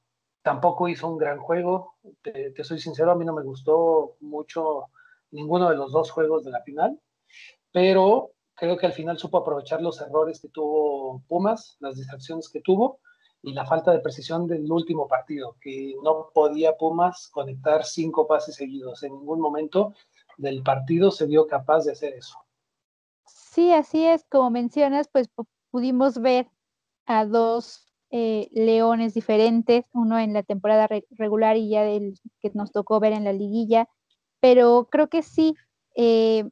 tampoco 0.42 0.88
hizo 0.88 1.08
un 1.08 1.18
gran 1.18 1.38
juego, 1.38 1.94
te, 2.22 2.52
soy 2.62 2.78
sincero, 2.78 3.10
a 3.10 3.14
mí 3.14 3.24
no 3.24 3.34
me 3.34 3.42
gustó 3.42 4.16
mucho 4.20 4.90
ninguno 5.30 5.70
de 5.70 5.76
los 5.76 5.90
dos 5.90 6.10
juegos 6.10 6.44
de 6.44 6.50
la 6.50 6.62
final, 6.62 7.00
pero 7.72 8.32
creo 8.54 8.76
que 8.76 8.86
al 8.86 8.92
final 8.92 9.18
supo 9.18 9.38
aprovechar 9.38 9.82
los 9.82 10.00
errores 10.00 10.40
que 10.40 10.48
tuvo 10.48 11.22
Pumas, 11.26 11.76
las 11.80 11.96
distracciones 11.96 12.48
que 12.48 12.60
tuvo 12.60 13.00
y 13.42 13.52
la 13.52 13.64
falta 13.64 13.92
de 13.92 14.00
precisión 14.00 14.46
del 14.46 14.70
último 14.70 15.06
partido, 15.06 15.56
que 15.60 15.94
no 16.02 16.30
podía 16.34 16.76
Pumas 16.76 17.28
conectar 17.28 17.84
cinco 17.84 18.26
pases 18.26 18.56
seguidos. 18.56 19.02
En 19.02 19.12
ningún 19.12 19.40
momento 19.40 19.94
del 20.36 20.62
partido 20.62 21.10
se 21.10 21.26
vio 21.26 21.46
capaz 21.46 21.84
de 21.84 21.92
hacer 21.92 22.14
eso. 22.14 22.38
Sí, 23.26 23.72
así 23.72 24.04
es, 24.04 24.24
como 24.28 24.50
mencionas, 24.50 25.08
pues 25.08 25.28
pudimos 25.70 26.18
ver 26.20 26.48
a 27.06 27.24
dos 27.24 27.86
eh, 28.10 28.48
leones 28.52 29.14
diferentes, 29.14 29.86
uno 29.92 30.18
en 30.18 30.32
la 30.32 30.42
temporada 30.42 30.88
regular 31.10 31.56
y 31.56 31.70
ya 31.70 31.82
del 31.82 32.18
que 32.40 32.50
nos 32.54 32.72
tocó 32.72 33.00
ver 33.00 33.12
en 33.12 33.24
la 33.24 33.32
liguilla, 33.32 33.88
pero 34.40 34.88
creo 34.90 35.08
que 35.08 35.22
sí, 35.22 35.54
eh, 35.94 36.48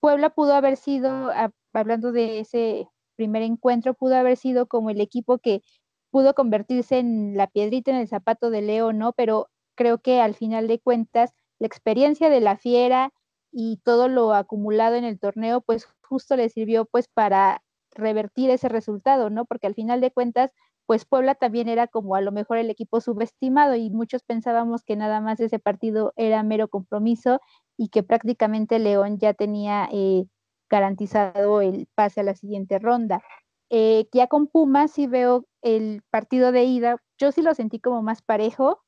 Puebla 0.00 0.30
pudo 0.30 0.54
haber 0.54 0.76
sido, 0.76 1.30
hablando 1.72 2.12
de 2.12 2.40
ese 2.40 2.88
primer 3.16 3.42
encuentro, 3.42 3.94
pudo 3.94 4.16
haber 4.16 4.36
sido 4.36 4.66
como 4.66 4.90
el 4.90 5.00
equipo 5.00 5.38
que 5.38 5.62
pudo 6.10 6.34
convertirse 6.34 6.98
en 6.98 7.36
la 7.36 7.46
piedrita 7.48 7.90
en 7.90 7.98
el 7.98 8.08
zapato 8.08 8.50
de 8.50 8.62
Leo, 8.62 8.92
¿no? 8.92 9.12
Pero 9.12 9.48
creo 9.74 9.98
que 9.98 10.20
al 10.20 10.34
final 10.34 10.68
de 10.68 10.80
cuentas, 10.80 11.32
la 11.58 11.66
experiencia 11.66 12.30
de 12.30 12.40
la 12.40 12.56
fiera 12.56 13.12
y 13.52 13.78
todo 13.84 14.08
lo 14.08 14.34
acumulado 14.34 14.96
en 14.96 15.04
el 15.04 15.18
torneo, 15.18 15.60
pues 15.60 15.86
justo 16.02 16.36
le 16.36 16.48
sirvió 16.48 16.84
pues 16.86 17.08
para 17.08 17.62
revertir 17.92 18.50
ese 18.50 18.68
resultado, 18.68 19.30
¿no? 19.30 19.46
Porque 19.46 19.66
al 19.66 19.74
final 19.74 20.00
de 20.00 20.10
cuentas, 20.12 20.52
pues 20.86 21.04
Puebla 21.04 21.34
también 21.34 21.68
era 21.68 21.86
como 21.88 22.14
a 22.14 22.20
lo 22.20 22.32
mejor 22.32 22.58
el 22.58 22.70
equipo 22.70 23.00
subestimado 23.00 23.74
y 23.74 23.90
muchos 23.90 24.22
pensábamos 24.22 24.84
que 24.84 24.96
nada 24.96 25.20
más 25.20 25.40
ese 25.40 25.58
partido 25.58 26.12
era 26.16 26.42
mero 26.42 26.68
compromiso 26.68 27.40
y 27.76 27.88
que 27.88 28.02
prácticamente 28.02 28.78
León 28.78 29.18
ya 29.18 29.34
tenía 29.34 29.88
eh, 29.92 30.26
garantizado 30.70 31.60
el 31.60 31.88
pase 31.94 32.20
a 32.20 32.24
la 32.24 32.34
siguiente 32.34 32.78
ronda. 32.78 33.22
Eh, 33.70 34.08
ya 34.12 34.26
con 34.28 34.46
Pumas 34.46 34.92
sí 34.92 35.06
veo 35.06 35.46
el 35.62 36.02
partido 36.10 36.52
de 36.52 36.64
ida, 36.64 36.96
yo 37.18 37.32
sí 37.32 37.42
lo 37.42 37.54
sentí 37.54 37.80
como 37.80 38.02
más 38.02 38.22
parejo, 38.22 38.80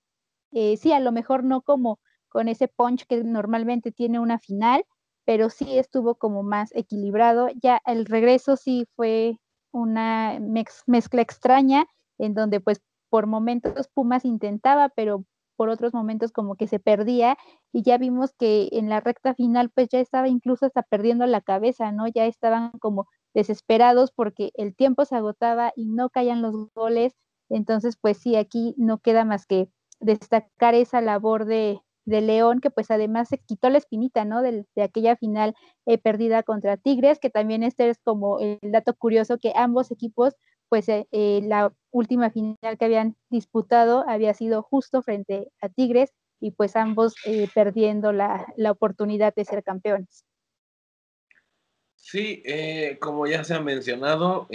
eh, 0.53 0.77
sí, 0.77 0.93
a 0.93 1.01
lo 1.01 1.13
mejor 1.13 1.45
no 1.45 1.63
como 1.63 2.01
con 2.29 2.49
ese 2.49 2.69
punch 2.69 3.07
que 3.07 3.23
normalmente 3.25 3.93
tiene 3.93 4.21
una 4.21 4.39
final, 4.39 4.85
pero 5.25 5.51
sí 5.51 5.79
estuvo 5.79 6.15
como 6.17 6.43
más 6.43 6.71
equilibrado. 6.75 7.49
Ya 7.63 7.81
el 7.87 8.07
regreso 8.07 8.57
sí 8.57 8.87
fue 8.97 9.39
una 9.73 10.39
mezcla 10.41 11.23
extraña 11.23 11.87
en 12.19 12.35
donde 12.35 12.61
pues 12.61 12.81
por 13.11 13.27
momentos 13.27 13.89
Pumas 13.95 14.25
intentaba, 14.25 14.89
pero 14.91 15.25
por 15.59 15.71
otros 15.71 15.93
momentos 15.93 16.31
como 16.31 16.55
que 16.55 16.69
se 16.69 16.79
perdía 16.79 17.37
y 17.73 17.83
ya 17.83 17.99
vimos 17.99 18.33
que 18.39 18.69
en 18.71 18.89
la 18.89 19.01
recta 19.01 19.35
final 19.35 19.71
pues 19.71 19.89
ya 19.89 19.99
estaba 19.99 20.29
incluso 20.29 20.67
hasta 20.67 20.85
perdiendo 20.85 21.27
la 21.27 21.41
cabeza, 21.41 21.91
¿no? 21.91 22.07
Ya 22.07 22.27
estaban 22.27 22.71
como 22.79 23.09
desesperados 23.35 24.13
porque 24.13 24.53
el 24.55 24.77
tiempo 24.77 25.05
se 25.05 25.17
agotaba 25.17 25.73
y 25.75 25.87
no 25.87 26.11
caían 26.11 26.43
los 26.43 26.55
goles. 26.75 27.15
Entonces 27.49 27.99
pues 28.01 28.19
sí, 28.19 28.37
aquí 28.37 28.75
no 28.79 28.99
queda 28.99 29.25
más 29.25 29.47
que 29.47 29.69
destacar 29.99 30.77
esa 30.77 31.01
labor 31.01 31.45
de, 31.45 31.81
de 32.05 32.21
León, 32.21 32.61
que 32.61 32.71
pues 32.71 32.91
además 32.93 33.29
se 33.29 33.39
quitó 33.39 33.69
la 33.69 33.79
espinita, 33.79 34.25
¿no? 34.25 34.43
De, 34.43 34.65
aquella 34.81 35.17
final 35.17 35.57
eh, 35.87 35.99
perdida 35.99 36.45
contra 36.45 36.77
Tigres, 36.77 37.19
que 37.19 37.31
también 37.31 37.65
este 37.65 37.91
es 37.91 37.99
como 37.99 38.39
el 38.39 38.61
dato 38.63 38.95
curioso 38.95 39.39
que 39.39 39.53
ambos 39.57 39.91
equipos, 39.91 40.35
pues 40.69 40.89
eh, 40.89 41.07
eh, 41.13 41.41
la 41.45 41.73
última 41.91 42.31
final 42.31 42.57
que 42.79 42.85
habían 42.85 43.17
disputado 43.31 44.05
había 44.09 44.35
sido 44.35 44.63
justo 44.63 45.03
frente 45.03 45.49
a 45.61 45.69
Tigres 45.69 46.13
y 46.41 46.53
pues 46.53 46.77
ambos 46.77 47.15
perdiendo 47.53 48.13
la, 48.13 48.47
la, 48.57 48.71
oportunidad 48.71 49.35
de 49.35 49.45
ser 49.45 49.65
campeones. 49.65 50.25
Sí, 51.97 52.45
como 53.01 53.27
ya 53.27 53.43
se 53.43 53.55
ha 53.55 53.61
mencionado, 53.61 54.47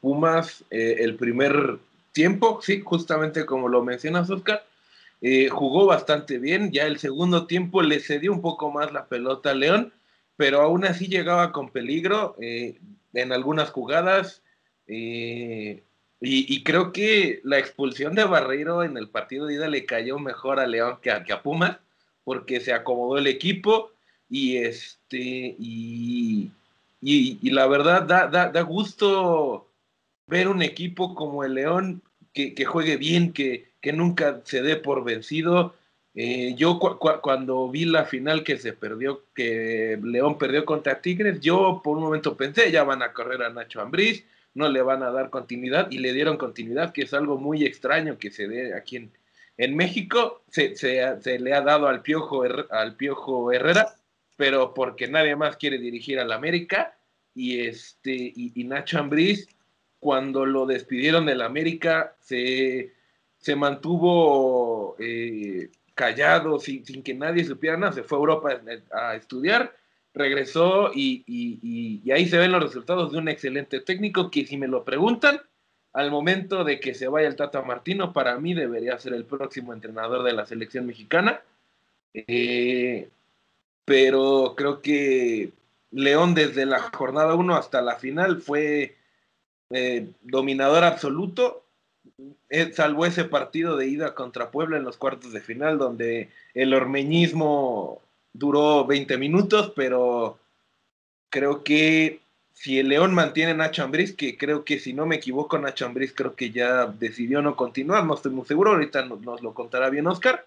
Pumas 0.00 0.64
el 0.70 1.16
primer 1.16 1.78
tiempo, 2.12 2.62
sí, 2.62 2.80
justamente 2.82 3.44
como 3.44 3.68
lo 3.68 3.84
mencionas, 3.84 4.30
Oscar, 4.30 4.64
eh, 5.22 5.48
jugó 5.48 5.86
bastante 5.86 6.38
bien, 6.38 6.70
ya 6.72 6.84
el 6.84 6.98
segundo 6.98 7.46
tiempo 7.46 7.82
le 7.82 8.00
cedió 8.00 8.32
un 8.32 8.42
poco 8.42 8.70
más 8.70 8.92
la 8.92 9.06
pelota 9.06 9.50
a 9.50 9.54
León, 9.54 9.92
pero 10.36 10.60
aún 10.60 10.84
así 10.84 11.08
llegaba 11.08 11.52
con 11.52 11.70
peligro 11.70 12.36
eh, 12.40 12.78
en 13.14 13.32
algunas 13.32 13.70
jugadas. 13.70 14.42
Eh, 14.88 15.82
y, 16.20 16.64
creo 16.64 16.92
que 16.92 17.40
la 17.44 17.58
expulsión 17.58 18.14
de 18.14 18.24
Barreiro 18.24 18.82
en 18.82 18.96
el 18.96 19.08
partido 19.08 19.46
de 19.46 19.54
ida 19.54 19.68
le 19.68 19.84
cayó 19.84 20.18
mejor 20.18 20.58
a 20.58 20.66
León 20.66 20.98
que 21.02 21.10
a, 21.10 21.24
que 21.24 21.36
Pumas, 21.36 21.78
porque 22.24 22.60
se 22.60 22.72
acomodó 22.72 23.18
el 23.18 23.26
equipo 23.26 23.92
y 24.30 24.56
este 24.56 25.56
y, 25.58 26.50
la 27.42 27.66
verdad 27.66 28.02
da, 28.02 28.26
da, 28.28 28.62
gusto 28.62 29.68
ver 30.26 30.48
un 30.48 30.62
equipo 30.62 31.14
como 31.14 31.44
el 31.44 31.54
León 31.54 32.02
que, 32.32 32.54
que 32.54 32.64
juegue 32.64 32.96
bien, 32.96 33.32
que, 33.32 33.70
que 33.80 33.92
nunca 33.92 34.40
se 34.44 34.62
dé 34.62 34.76
por 34.76 35.04
vencido. 35.04 35.74
Eh, 36.14 36.54
yo 36.56 36.78
cuando 36.78 37.68
vi 37.68 37.84
la 37.84 38.06
final 38.06 38.42
que 38.42 38.56
se 38.56 38.72
perdió, 38.72 39.22
que 39.34 39.98
León 40.02 40.38
perdió 40.38 40.64
contra 40.64 41.00
Tigres, 41.00 41.40
yo 41.40 41.82
por 41.84 41.96
un 41.96 42.02
momento 42.02 42.36
pensé, 42.36 42.72
ya 42.72 42.84
van 42.84 43.02
a 43.02 43.12
correr 43.12 43.42
a 43.42 43.50
Nacho 43.50 43.80
Ambriz, 43.80 44.24
no 44.56 44.68
le 44.68 44.82
van 44.82 45.02
a 45.02 45.10
dar 45.10 45.30
continuidad 45.30 45.90
y 45.90 45.98
le 45.98 46.12
dieron 46.12 46.36
continuidad, 46.36 46.92
que 46.92 47.02
es 47.02 47.14
algo 47.14 47.38
muy 47.38 47.64
extraño 47.64 48.18
que 48.18 48.30
se 48.30 48.48
dé 48.48 48.74
aquí 48.74 48.96
en, 48.96 49.12
en 49.56 49.76
México. 49.76 50.42
Se, 50.48 50.74
se, 50.76 51.38
le 51.38 51.54
ha 51.54 51.60
dado 51.60 51.88
al 51.88 52.02
Piojo, 52.02 52.42
al 52.70 52.96
Piojo 52.96 53.52
Herrera, 53.52 53.94
pero 54.36 54.74
porque 54.74 55.08
nadie 55.08 55.36
más 55.36 55.56
quiere 55.56 55.78
dirigir 55.78 56.18
al 56.18 56.32
América 56.32 56.98
y, 57.34 57.60
este, 57.60 58.32
y, 58.34 58.64
Nacho 58.64 58.98
Ambriz, 58.98 59.48
cuando 60.00 60.44
lo 60.44 60.66
despidieron 60.66 61.26
del 61.26 61.42
América, 61.42 62.16
se 62.20 62.96
se 63.46 63.54
mantuvo 63.54 64.96
eh, 64.98 65.70
callado, 65.94 66.58
sin, 66.58 66.82
que 67.04 67.14
nadie 67.14 67.44
supiera 67.44 67.76
nada, 67.76 67.92
se 67.92 68.02
fue 68.02 68.18
a 68.18 68.20
Europa 68.20 68.60
a, 68.90 69.14
estudiar, 69.14 69.72
regresó 70.16 70.90
y, 70.94 72.02
ahí 72.10 72.26
se 72.26 72.38
ven 72.38 72.50
los 72.50 72.62
resultados 72.62 73.12
de 73.12 73.18
un 73.18 73.28
excelente 73.28 73.80
técnico 73.80 74.30
que 74.30 74.46
si 74.46 74.56
me 74.56 74.66
lo 74.66 74.82
preguntan, 74.82 75.40
al 75.92 76.10
momento 76.10 76.64
de 76.64 76.80
que 76.80 76.94
se 76.94 77.08
vaya 77.08 77.28
el 77.28 77.36
Tata 77.36 77.62
Martino, 77.62 78.12
para 78.12 78.38
mí 78.38 78.54
debería 78.54 78.98
ser 78.98 79.14
el 79.14 79.24
próximo 79.24 79.72
entrenador 79.72 80.24
de 80.24 80.32
la 80.32 80.46
selección 80.46 80.86
mexicana. 80.86 81.40
Eh, 82.14 83.08
pero 83.84 84.54
creo 84.56 84.82
que 84.82 85.52
León 85.90 86.34
desde 86.34 86.66
la 86.66 86.80
jornada 86.80 87.34
1 87.34 87.54
hasta 87.54 87.82
la 87.82 87.96
final 87.96 88.40
fue 88.40 88.96
eh, 89.70 90.08
dominador 90.22 90.84
absoluto 90.84 91.62
eh, 92.48 92.72
salvo 92.72 93.04
ese 93.04 93.24
partido 93.24 93.76
de 93.76 93.88
ida 93.88 94.14
contra 94.14 94.50
Puebla 94.50 94.76
en 94.76 94.84
los 94.84 94.96
cuartos 94.96 95.32
de 95.32 95.40
final, 95.40 95.78
donde 95.78 96.30
el 96.54 96.72
ormeñismo 96.72 98.00
duró 98.38 98.84
20 98.86 99.18
minutos, 99.18 99.72
pero 99.74 100.38
creo 101.30 101.62
que 101.64 102.20
si 102.52 102.78
el 102.78 102.88
León 102.88 103.14
mantiene 103.14 103.52
a 103.52 103.54
Nacho 103.54 103.84
Ambriz, 103.84 104.14
que 104.14 104.38
creo 104.38 104.64
que 104.64 104.78
si 104.78 104.92
no 104.92 105.04
me 105.04 105.16
equivoco, 105.16 105.58
Nacho 105.58 105.86
Ambriz 105.86 106.14
creo 106.14 106.34
que 106.34 106.50
ya 106.50 106.86
decidió 106.86 107.42
no 107.42 107.54
continuar, 107.54 108.04
no 108.04 108.14
estoy 108.14 108.32
muy 108.32 108.46
seguro, 108.46 108.72
ahorita 108.72 109.04
nos, 109.04 109.42
lo 109.42 109.52
contará 109.52 109.90
bien 109.90 110.06
Oscar, 110.06 110.46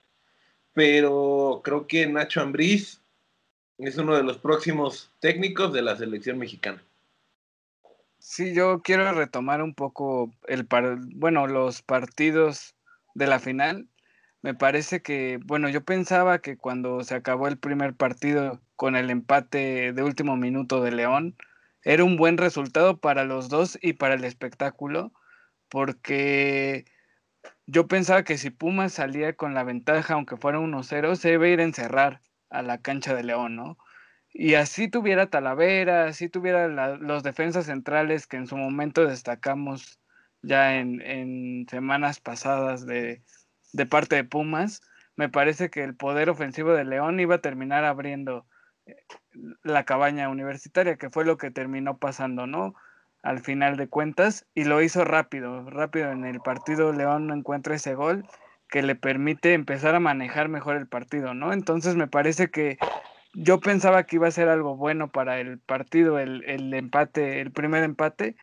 pero 0.73 1.61
creo 1.63 1.85
que 1.85 2.07
Nacho 2.07 2.41
Ambriz 2.41 2.99
es 3.77 3.97
uno 3.97 4.15
de 4.15 4.23
los 4.23 4.37
próximos 4.37 5.11
técnicos 5.19 5.71
de 5.71 5.83
la 5.83 5.95
selección 5.95 6.37
mexicana. 6.37 6.81
Sí, 8.17 8.53
yo 8.53 8.81
quiero 8.81 9.11
retomar 9.13 9.61
un 9.61 9.73
poco 9.73 10.31
el 10.47 10.67
bueno, 11.15 11.47
los 11.47 11.81
partidos 11.81 12.75
de 13.13 13.27
la 13.27 13.39
final. 13.39 13.87
Me 14.41 14.53
parece 14.53 15.01
que, 15.01 15.39
bueno, 15.43 15.69
yo 15.69 15.83
pensaba 15.83 16.39
que 16.39 16.57
cuando 16.57 17.03
se 17.03 17.15
acabó 17.15 17.47
el 17.47 17.57
primer 17.57 17.95
partido 17.95 18.61
con 18.75 18.95
el 18.95 19.09
empate 19.09 19.93
de 19.93 20.03
último 20.03 20.37
minuto 20.37 20.81
de 20.81 20.91
León, 20.91 21.35
era 21.83 22.03
un 22.03 22.17
buen 22.17 22.37
resultado 22.37 22.97
para 22.99 23.25
los 23.25 23.49
dos 23.49 23.77
y 23.81 23.93
para 23.93 24.15
el 24.15 24.23
espectáculo, 24.23 25.13
porque 25.69 26.85
yo 27.67 27.87
pensaba 27.87 28.23
que 28.23 28.37
si 28.37 28.49
Pumas 28.49 28.93
salía 28.93 29.33
con 29.35 29.53
la 29.53 29.63
ventaja, 29.63 30.13
aunque 30.15 30.37
fuera 30.37 30.59
1-0, 30.59 31.15
se 31.15 31.33
iba 31.33 31.45
a 31.45 31.49
ir 31.49 31.59
a 31.61 31.63
encerrar 31.63 32.21
a 32.49 32.61
la 32.61 32.79
cancha 32.81 33.13
de 33.15 33.23
León, 33.23 33.55
¿no? 33.55 33.77
y 34.33 34.55
así 34.55 34.89
tuviera 34.89 35.29
Talavera, 35.29 36.05
así 36.05 36.29
tuviera 36.29 36.67
los 36.97 37.23
defensas 37.23 37.65
centrales 37.65 38.27
que 38.27 38.37
en 38.37 38.47
su 38.47 38.57
momento 38.57 39.05
destacamos 39.05 39.99
ya 40.41 40.77
en, 40.77 41.65
semanas 41.69 42.19
pasadas 42.19 42.85
de, 42.85 43.21
parte 43.85 44.15
de 44.15 44.23
Pumas, 44.23 44.81
me 45.15 45.29
parece 45.29 45.69
que 45.69 45.83
el 45.83 45.95
poder 45.95 46.29
ofensivo 46.29 46.73
de 46.73 46.85
León 46.85 47.19
iba 47.19 47.35
a 47.35 47.41
terminar 47.41 47.83
abriendo 47.83 48.45
eh, 48.85 48.95
la 49.63 49.83
cabaña 49.83 50.29
universitaria, 50.29 50.95
que 50.95 51.09
fue 51.09 51.25
lo 51.25 51.37
que 51.37 51.51
terminó 51.51 51.97
pasando, 51.97 52.47
¿no? 52.47 52.73
Al 53.21 53.39
final 53.39 53.75
de 53.75 53.89
cuentas, 53.89 54.45
y 54.55 54.63
lo 54.63 54.81
hizo 54.81 55.03
rápido, 55.03 55.69
rápido 55.69 56.11
en 56.11 56.25
el 56.25 56.39
partido 56.39 56.93
León 56.93 57.31
encuentra 57.31 57.75
ese 57.75 57.95
gol 57.95 58.25
que 58.69 58.81
le 58.81 58.95
permite 58.95 59.53
empezar 59.53 59.95
a 59.95 59.99
manejar 59.99 60.47
mejor 60.47 60.77
el 60.77 60.87
partido, 60.87 61.33
¿no? 61.33 61.51
Entonces 61.51 61.95
me 61.95 62.07
parece 62.07 62.49
que 62.49 62.77
yo 63.33 63.59
pensaba 63.59 64.03
que 64.03 64.15
iba 64.15 64.27
a 64.27 64.31
ser 64.31 64.47
algo 64.47 64.77
bueno 64.77 65.11
para 65.11 65.39
el 65.39 65.59
partido, 65.59 66.19
el, 66.19 66.43
el 66.45 66.73
empate, 66.73 67.41
el 67.41 67.51
primer 67.51 67.83
empate, 67.83 68.35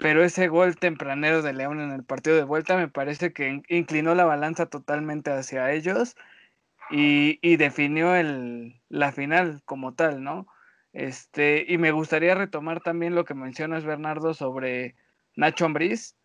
pero 0.00 0.24
ese 0.24 0.48
gol 0.48 0.76
tempranero 0.76 1.42
de 1.42 1.52
León 1.52 1.80
en 1.80 1.92
el 1.92 2.04
partido 2.04 2.36
de 2.36 2.44
vuelta 2.44 2.76
me 2.76 2.88
parece 2.88 3.32
que 3.32 3.62
inclinó 3.68 4.14
la 4.14 4.24
balanza 4.24 4.66
totalmente 4.66 5.30
hacia 5.30 5.70
ellos 5.72 6.16
y, 6.90 7.38
y 7.42 7.56
definió 7.56 8.16
el, 8.16 8.80
la 8.88 9.12
final 9.12 9.62
como 9.66 9.94
tal, 9.94 10.24
¿no? 10.24 10.46
Este, 10.92 11.64
y 11.68 11.78
me 11.78 11.92
gustaría 11.92 12.34
retomar 12.34 12.80
también 12.80 13.14
lo 13.14 13.24
que 13.24 13.34
mencionas, 13.34 13.84
Bernardo, 13.84 14.34
sobre 14.34 14.96
Nacho 15.36 15.66
Ambriz, 15.66 16.16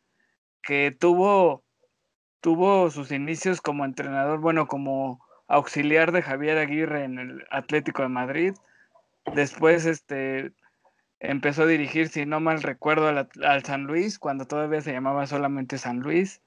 que 0.63 0.95
tuvo, 0.97 1.63
tuvo 2.41 2.89
sus 2.89 3.11
inicios 3.11 3.61
como 3.61 3.85
entrenador, 3.85 4.39
bueno, 4.39 4.67
como 4.67 5.19
auxiliar 5.47 6.11
de 6.13 6.21
Javier 6.21 6.57
Aguirre 6.57 7.03
en 7.03 7.19
el 7.19 7.45
Atlético 7.51 8.03
de 8.03 8.09
Madrid. 8.09 8.53
Después, 9.35 9.85
este, 9.85 10.51
empezó 11.19 11.63
a 11.63 11.67
dirigir, 11.67 12.09
si 12.09 12.25
no 12.25 12.39
mal 12.39 12.61
recuerdo, 12.61 13.07
al, 13.07 13.63
San 13.63 13.83
Luis, 13.83 14.19
cuando 14.19 14.45
todavía 14.45 14.81
se 14.81 14.91
llamaba 14.91 15.27
solamente 15.27 15.77
San 15.77 15.99
Luis. 15.99 16.41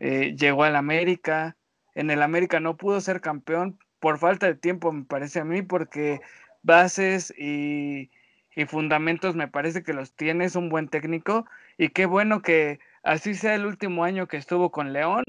Eh, 0.00 0.34
llegó 0.36 0.64
al 0.64 0.76
América. 0.76 1.56
En 1.94 2.10
el 2.10 2.22
América 2.22 2.60
no 2.60 2.76
pudo 2.76 3.00
ser 3.00 3.20
campeón 3.20 3.78
por 3.98 4.18
falta 4.18 4.46
de 4.46 4.54
tiempo, 4.54 4.92
me 4.92 5.04
parece 5.04 5.40
a 5.40 5.44
mí, 5.44 5.62
porque 5.62 6.20
bases 6.62 7.34
y, 7.36 8.10
y 8.54 8.64
fundamentos 8.66 9.36
me 9.36 9.48
parece 9.48 9.82
que 9.82 9.92
los 9.92 10.14
tiene, 10.14 10.44
es 10.44 10.56
un 10.56 10.68
buen 10.68 10.88
técnico. 10.88 11.46
Y 11.78 11.90
qué 11.90 12.06
bueno 12.06 12.42
que 12.42 12.80
así 13.02 13.34
sea 13.34 13.54
el 13.54 13.66
último 13.66 14.04
año 14.04 14.26
que 14.26 14.36
estuvo 14.36 14.70
con 14.70 14.92
León, 14.92 15.24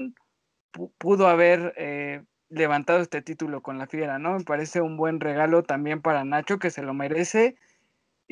pudo 0.98 1.28
haber 1.28 1.74
eh, 1.76 2.22
levantado 2.48 3.00
este 3.00 3.22
título 3.22 3.62
con 3.62 3.78
la 3.78 3.86
Fiera, 3.86 4.18
¿no? 4.18 4.38
Me 4.38 4.44
parece 4.44 4.80
un 4.80 4.96
buen 4.96 5.20
regalo 5.20 5.62
también 5.62 6.00
para 6.02 6.24
Nacho, 6.24 6.58
que 6.58 6.70
se 6.70 6.82
lo 6.82 6.94
merece 6.94 7.56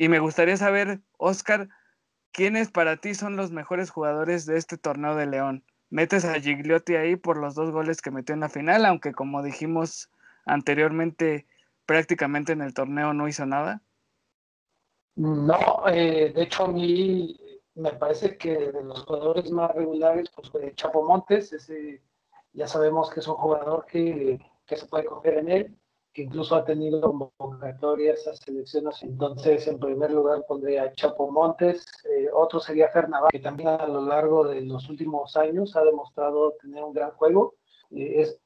y 0.01 0.09
me 0.09 0.17
gustaría 0.17 0.57
saber, 0.57 0.99
Oscar, 1.17 1.69
¿quiénes 2.31 2.71
para 2.71 2.97
ti 2.97 3.13
son 3.13 3.35
los 3.35 3.51
mejores 3.51 3.91
jugadores 3.91 4.47
de 4.47 4.57
este 4.57 4.75
torneo 4.75 5.15
de 5.15 5.27
León? 5.27 5.63
Metes 5.91 6.25
a 6.25 6.39
Gigliotti 6.39 6.95
ahí 6.95 7.17
por 7.17 7.37
los 7.37 7.53
dos 7.53 7.69
goles 7.69 8.01
que 8.01 8.09
metió 8.09 8.33
en 8.33 8.39
la 8.39 8.49
final, 8.49 8.83
aunque 8.87 9.11
como 9.11 9.43
dijimos 9.43 10.09
anteriormente, 10.47 11.45
prácticamente 11.85 12.53
en 12.53 12.63
el 12.63 12.73
torneo 12.73 13.13
no 13.13 13.27
hizo 13.27 13.45
nada. 13.45 13.83
No, 15.17 15.59
eh, 15.87 16.33
de 16.33 16.41
hecho 16.41 16.65
a 16.65 16.69
mí 16.69 17.39
me 17.75 17.91
parece 17.93 18.37
que 18.37 18.71
de 18.71 18.83
los 18.83 19.03
jugadores 19.03 19.51
más 19.51 19.69
regulares, 19.75 20.31
pues 20.33 20.49
fue 20.49 20.73
Chapo 20.73 21.03
Montes, 21.03 21.53
ese 21.53 22.01
ya 22.53 22.65
sabemos 22.67 23.11
que 23.11 23.19
es 23.19 23.27
un 23.27 23.35
jugador 23.35 23.85
que, 23.85 24.39
se 24.65 24.87
puede 24.87 25.05
confiar 25.05 25.35
en 25.35 25.51
él 25.51 25.80
que 26.13 26.23
incluso 26.23 26.55
ha 26.55 26.65
tenido 26.65 27.01
convocatorias 27.01 28.27
a 28.27 28.35
selecciones. 28.35 29.01
Entonces, 29.01 29.67
en 29.67 29.79
primer 29.79 30.11
lugar 30.11 30.45
pondría 30.47 30.83
a 30.83 30.93
Chapo 30.93 31.31
Montes, 31.31 31.85
eh, 32.09 32.27
otro 32.33 32.59
sería 32.59 32.89
Fernández, 32.89 33.29
que 33.31 33.39
también 33.39 33.69
a 33.69 33.87
lo 33.87 34.01
largo 34.01 34.47
de 34.47 34.61
los 34.61 34.89
últimos 34.89 35.35
años 35.37 35.75
ha 35.75 35.83
demostrado 35.83 36.53
tener 36.61 36.83
un 36.83 36.93
gran 36.93 37.11
juego. 37.11 37.55
Eh, 37.91 38.21
es 38.21 38.39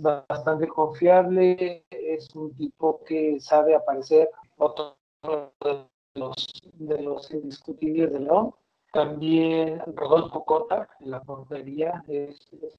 bastante 0.00 0.68
confiable, 0.68 1.84
es 1.90 2.34
un 2.34 2.54
tipo 2.54 3.02
que 3.04 3.40
sabe 3.40 3.74
aparecer, 3.74 4.30
otro 4.56 4.96
de 5.22 5.86
los, 6.14 6.46
de 6.74 7.02
los 7.02 7.30
indiscutibles 7.30 8.12
de 8.12 8.20
León. 8.20 8.54
También 8.92 9.82
Rodolfo 9.94 10.44
Cota 10.44 10.88
en 11.00 11.10
la 11.10 11.20
portería 11.20 12.02
es, 12.08 12.40
es 12.62 12.78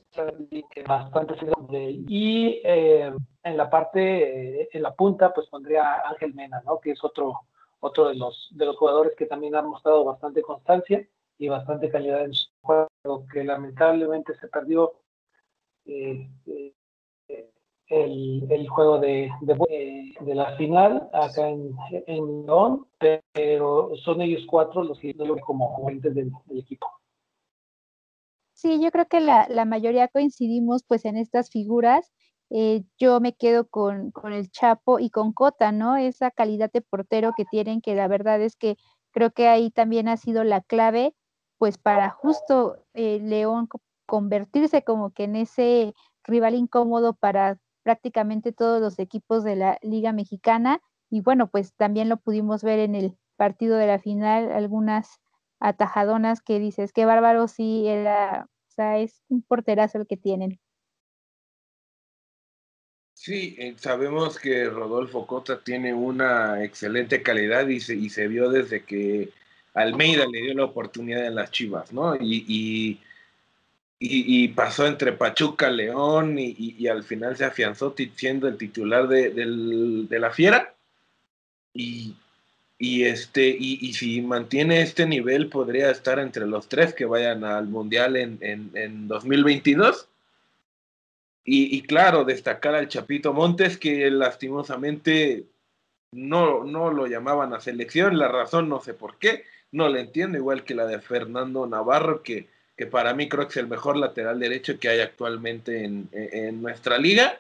bastante 0.88 1.36
y 2.08 2.62
eh, 2.64 3.14
en 3.44 3.58
la 3.58 3.70
parte, 3.70 4.62
eh, 4.62 4.70
en 4.72 4.82
la 4.82 4.94
punta, 4.94 5.34
pues 5.34 5.48
pondría 5.48 6.02
Ángel 6.08 6.34
Mena, 6.34 6.62
¿no? 6.66 6.80
Que 6.80 6.92
es 6.92 7.04
otro, 7.04 7.42
otro 7.80 8.10
de 8.10 8.16
los, 8.16 8.50
de 8.52 8.66
los 8.66 8.78
jugadores 8.78 9.16
que 9.18 9.26
también 9.26 9.56
han 9.56 9.68
mostrado 9.68 10.04
bastante 10.04 10.42
constancia 10.42 11.08
y 11.38 11.48
bastante 11.48 11.90
calidad 11.90 12.26
en 12.26 12.34
su 12.34 12.50
juego, 12.62 13.26
que 13.32 13.44
lamentablemente 13.44 14.36
se 14.36 14.48
perdió 14.48 14.94
eh, 15.86 16.30
el, 17.90 18.68
juego 18.70 19.00
de, 19.00 19.32
de, 19.42 20.36
la 20.36 20.56
final 20.58 21.10
acá 21.14 21.50
en, 21.50 21.76
en 22.08 22.46
León, 22.46 22.88
pero 22.98 23.92
son 24.04 24.22
ellos 24.22 24.44
cuatro 24.48 24.84
los 24.84 25.00
que 25.00 25.16
como 25.42 25.70
jugadores 25.70 26.14
del, 26.14 26.32
equipo. 26.52 26.88
Sí, 28.54 28.82
yo 28.82 28.92
creo 28.92 29.08
que 29.08 29.22
la, 29.22 29.48
la, 29.50 29.66
mayoría 29.66 30.10
coincidimos 30.10 30.84
pues 30.84 31.06
en 31.06 31.16
estas 31.16 31.50
figuras. 31.50 32.12
Eh, 32.50 32.84
yo 32.98 33.20
me 33.20 33.34
quedo 33.36 33.68
con, 33.68 34.12
con, 34.12 34.34
el 34.34 34.50
Chapo 34.52 35.00
y 35.00 35.10
con 35.10 35.34
Cota, 35.34 35.72
¿no? 35.72 35.98
Esa 35.98 36.32
calidad 36.32 36.72
de 36.72 36.82
portero 36.82 37.32
que 37.38 37.46
tienen, 37.46 37.82
que 37.82 37.96
la 37.96 38.08
verdad 38.08 38.42
es 38.42 38.56
que 38.56 38.78
creo 39.12 39.32
que 39.32 39.48
ahí 39.48 39.72
también 39.72 40.08
ha 40.08 40.18
sido 40.18 40.44
la 40.44 40.62
clave, 40.62 41.16
pues 41.58 41.78
para 41.78 42.10
justo 42.10 42.78
eh, 42.94 43.20
León 43.22 43.68
convertirse 44.08 44.84
como 44.84 45.12
que 45.12 45.26
en 45.26 45.36
ese 45.36 45.94
rival 46.24 46.56
incómodo 46.56 47.14
para 47.14 47.60
prácticamente 47.84 48.52
todos 48.52 48.82
los 48.82 49.00
equipos 49.00 49.44
de 49.44 49.56
la 49.56 49.78
Liga 49.82 50.14
Mexicana 50.14 50.82
y 51.10 51.22
bueno, 51.22 51.48
pues 51.50 51.74
también 51.76 52.10
lo 52.10 52.18
pudimos 52.18 52.64
ver 52.64 52.80
en 52.80 52.96
el 52.96 53.18
partido 53.36 53.78
de 53.78 53.88
la 53.88 54.00
final, 54.00 54.52
algunas 54.52 55.20
atajadonas 55.60 56.42
que 56.42 56.60
dices, 56.60 56.94
qué 56.94 57.06
bárbaro, 57.06 57.48
sí, 57.48 57.88
era, 57.88 58.48
o 58.48 58.72
sea, 58.72 59.00
es 59.00 59.24
un 59.30 59.42
porterazo 59.42 59.98
el 60.00 60.08
que 60.08 60.18
tienen. 60.18 60.60
Sí, 63.30 63.56
eh, 63.60 63.76
sabemos 63.78 64.40
que 64.40 64.66
Rodolfo 64.66 65.28
Cota 65.28 65.60
tiene 65.64 65.94
una 65.94 66.64
excelente 66.64 67.22
calidad 67.22 67.68
y 67.68 67.80
se, 67.80 67.96
y 67.96 68.10
se 68.10 68.28
vio 68.28 68.50
desde 68.50 68.84
que 68.84 69.30
Almeida 69.76 70.26
le 70.26 70.42
dio 70.42 70.54
la 70.56 70.66
oportunidad 70.66 71.26
en 71.28 71.36
las 71.36 71.52
Chivas, 71.52 71.94
¿no? 71.94 72.16
y 72.16 73.00
y, 74.02 74.48
pasó 74.50 74.88
entre 74.88 75.12
Pachuca, 75.12 75.70
León 75.70 76.38
y, 76.40 76.88
al 76.88 77.04
final 77.04 77.36
se 77.36 77.44
afianzó 77.46 77.94
siendo 78.16 78.48
el 78.48 78.58
titular 78.58 79.08
de, 79.10 80.08
la 80.10 80.32
Fiera. 80.32 80.74
Y, 81.74 82.16
este, 82.80 83.50
y, 83.60 83.94
si 83.94 84.22
mantiene 84.22 84.82
este 84.82 85.06
nivel, 85.06 85.50
podría 85.50 85.92
estar 85.92 86.18
entre 86.20 86.48
los 86.48 86.70
tres 86.70 86.94
que 86.94 87.06
vayan 87.06 87.44
al 87.44 87.68
Mundial 87.68 88.16
en, 88.16 88.40
en, 88.42 89.08
2022. 89.10 90.08
Y, 91.52 91.82
claro, 91.82 92.26
destacar 92.26 92.76
al 92.76 92.90
Chapito 92.90 93.34
Montes, 93.34 93.78
que 93.78 94.12
lastimosamente 94.12 95.46
no, 96.12 96.64
no 96.64 96.92
lo 96.92 97.08
llamaban 97.08 97.54
a 97.54 97.60
selección. 97.60 98.20
La 98.20 98.28
razón 98.28 98.70
no 98.70 98.82
sé 98.82 98.94
por 98.94 99.18
qué, 99.18 99.46
no 99.72 99.90
le 99.90 100.02
entiendo, 100.02 100.38
igual 100.38 100.64
que 100.64 100.76
la 100.76 100.86
de 100.86 101.00
Fernando 101.00 101.66
Navarro, 101.66 102.22
que 102.22 102.48
que 102.80 102.86
para 102.86 103.14
mí 103.14 103.28
creo 103.28 103.46
que 103.46 103.52
es 103.52 103.58
el 103.58 103.68
mejor 103.68 103.98
lateral 103.98 104.40
derecho 104.40 104.80
que 104.80 104.88
hay 104.88 105.02
actualmente 105.02 105.84
en, 105.84 106.62
nuestra 106.62 106.98
liga. 106.98 107.38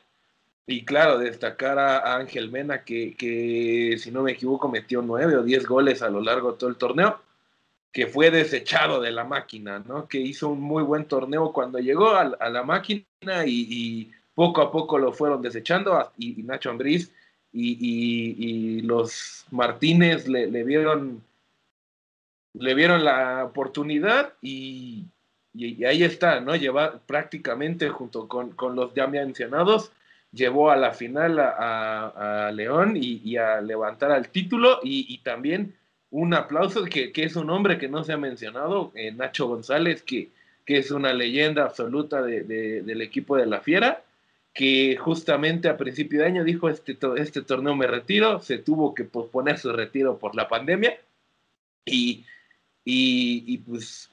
Y 0.67 0.83
claro, 0.83 1.17
destacar 1.17 1.79
a, 1.79 2.17
Ángel 2.17 2.51
Mena, 2.51 2.83
que, 2.83 3.95
si 3.97 4.11
no 4.11 4.21
me 4.21 4.33
equivoco 4.33 4.67
metió 4.67 5.01
nueve 5.01 5.37
o 5.37 5.43
diez 5.43 5.65
goles 5.65 6.01
a 6.01 6.09
lo 6.09 6.19
largo 6.19 6.51
de 6.51 6.57
todo 6.57 6.69
el 6.69 6.75
torneo, 6.75 7.21
que 7.91 8.07
fue 8.07 8.31
desechado 8.31 9.01
de 9.01 9.11
la 9.11 9.23
máquina, 9.23 9.79
¿no? 9.79 10.07
Que 10.07 10.19
hizo 10.19 10.49
un 10.49 10.61
muy 10.61 10.83
buen 10.83 11.05
torneo 11.05 11.51
cuando 11.51 11.79
llegó 11.79 12.11
a, 12.11 12.49
la 12.49 12.63
máquina 12.63 13.05
y, 13.45 14.11
poco 14.35 14.61
a 14.61 14.71
poco 14.71 14.97
lo 14.97 15.11
fueron 15.11 15.41
desechando. 15.41 16.11
Y, 16.17 16.43
Nacho 16.43 16.69
Ambriz 16.69 17.11
y, 17.51 18.81
los 18.81 19.45
Martínez 19.51 20.27
le, 20.27 20.63
vieron 20.63 21.23
le 22.53 22.73
vieron 22.73 23.03
la 23.05 23.45
oportunidad 23.45 24.33
y 24.41 25.05
ahí 25.85 26.03
está, 26.03 26.39
¿no? 26.39 26.55
Lleva 26.55 26.99
prácticamente 27.05 27.89
junto 27.89 28.27
con, 28.27 28.55
los 28.75 28.93
ya 28.93 29.07
mencionados, 29.07 29.91
llevó 30.31 30.71
a 30.71 30.75
la 30.75 30.91
final 30.91 31.39
a, 31.39 32.51
León 32.53 32.93
y, 32.95 33.37
a 33.37 33.61
levantar 33.61 34.11
al 34.11 34.29
título 34.29 34.79
y, 34.83 35.17
también 35.19 35.75
un 36.11 36.33
aplauso 36.33 36.85
que, 36.85 37.11
es 37.15 37.35
un 37.35 37.49
hombre 37.49 37.77
que 37.77 37.87
no 37.87 38.03
se 38.03 38.13
ha 38.13 38.17
mencionado, 38.17 38.91
eh, 38.95 39.11
Nacho 39.11 39.47
González, 39.47 40.01
que, 40.03 40.29
que, 40.65 40.77
es 40.77 40.91
una 40.91 41.13
leyenda 41.13 41.63
absoluta 41.63 42.21
del 42.21 43.01
equipo 43.01 43.37
de 43.37 43.45
la 43.45 43.61
Fiera, 43.61 44.03
que 44.53 44.97
justamente 44.97 45.69
a 45.69 45.77
principio 45.77 46.19
de 46.19 46.25
año 46.25 46.43
dijo, 46.43 46.69
este, 46.69 46.97
este 47.17 47.41
torneo 47.41 47.75
me 47.75 47.87
retiro, 47.87 48.41
se 48.41 48.57
tuvo 48.57 48.93
que 48.93 49.03
posponer 49.03 49.57
su 49.59 49.71
retiro 49.71 50.17
por 50.17 50.35
la 50.35 50.47
pandemia 50.47 50.97
y, 51.85 52.25
y 52.83 53.57
pues 53.59 54.09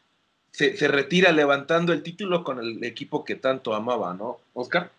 se, 0.56 0.88
retira 0.88 1.32
levantando 1.32 1.92
el 1.92 2.02
título 2.02 2.42
con 2.42 2.58
el 2.58 2.82
equipo 2.82 3.26
que 3.26 3.34
tanto 3.34 3.74
amaba, 3.74 4.14
¿no, 4.14 4.38
Oscar? 4.54 4.90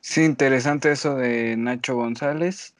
Sí, 0.00 0.22
interesante 0.22 0.92
eso 0.92 1.16
de 1.16 1.56
Nacho 1.56 1.96
González, 1.96 2.74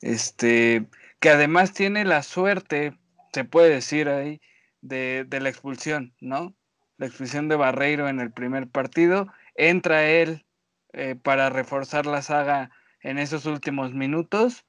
este, 0.00 0.86
que 1.24 1.30
además 1.30 1.72
tiene 1.72 2.04
la 2.04 2.22
suerte, 2.22 2.92
se 3.32 3.44
puede 3.44 3.70
decir 3.70 4.10
ahí, 4.10 4.42
de, 4.82 5.26
la 5.30 5.48
expulsión, 5.48 6.12
¿no? 6.20 6.54
La 6.98 7.06
expulsión 7.06 7.48
de 7.48 7.56
Barreiro 7.56 8.10
en 8.10 8.20
el 8.20 8.30
primer 8.30 8.68
partido, 8.68 9.32
entra 9.54 10.06
él 10.06 10.44
eh, 10.92 11.14
para 11.14 11.48
reforzar 11.48 12.04
la 12.04 12.20
saga 12.20 12.72
en 13.00 13.16
esos 13.16 13.46
últimos 13.46 13.94
minutos 13.94 14.66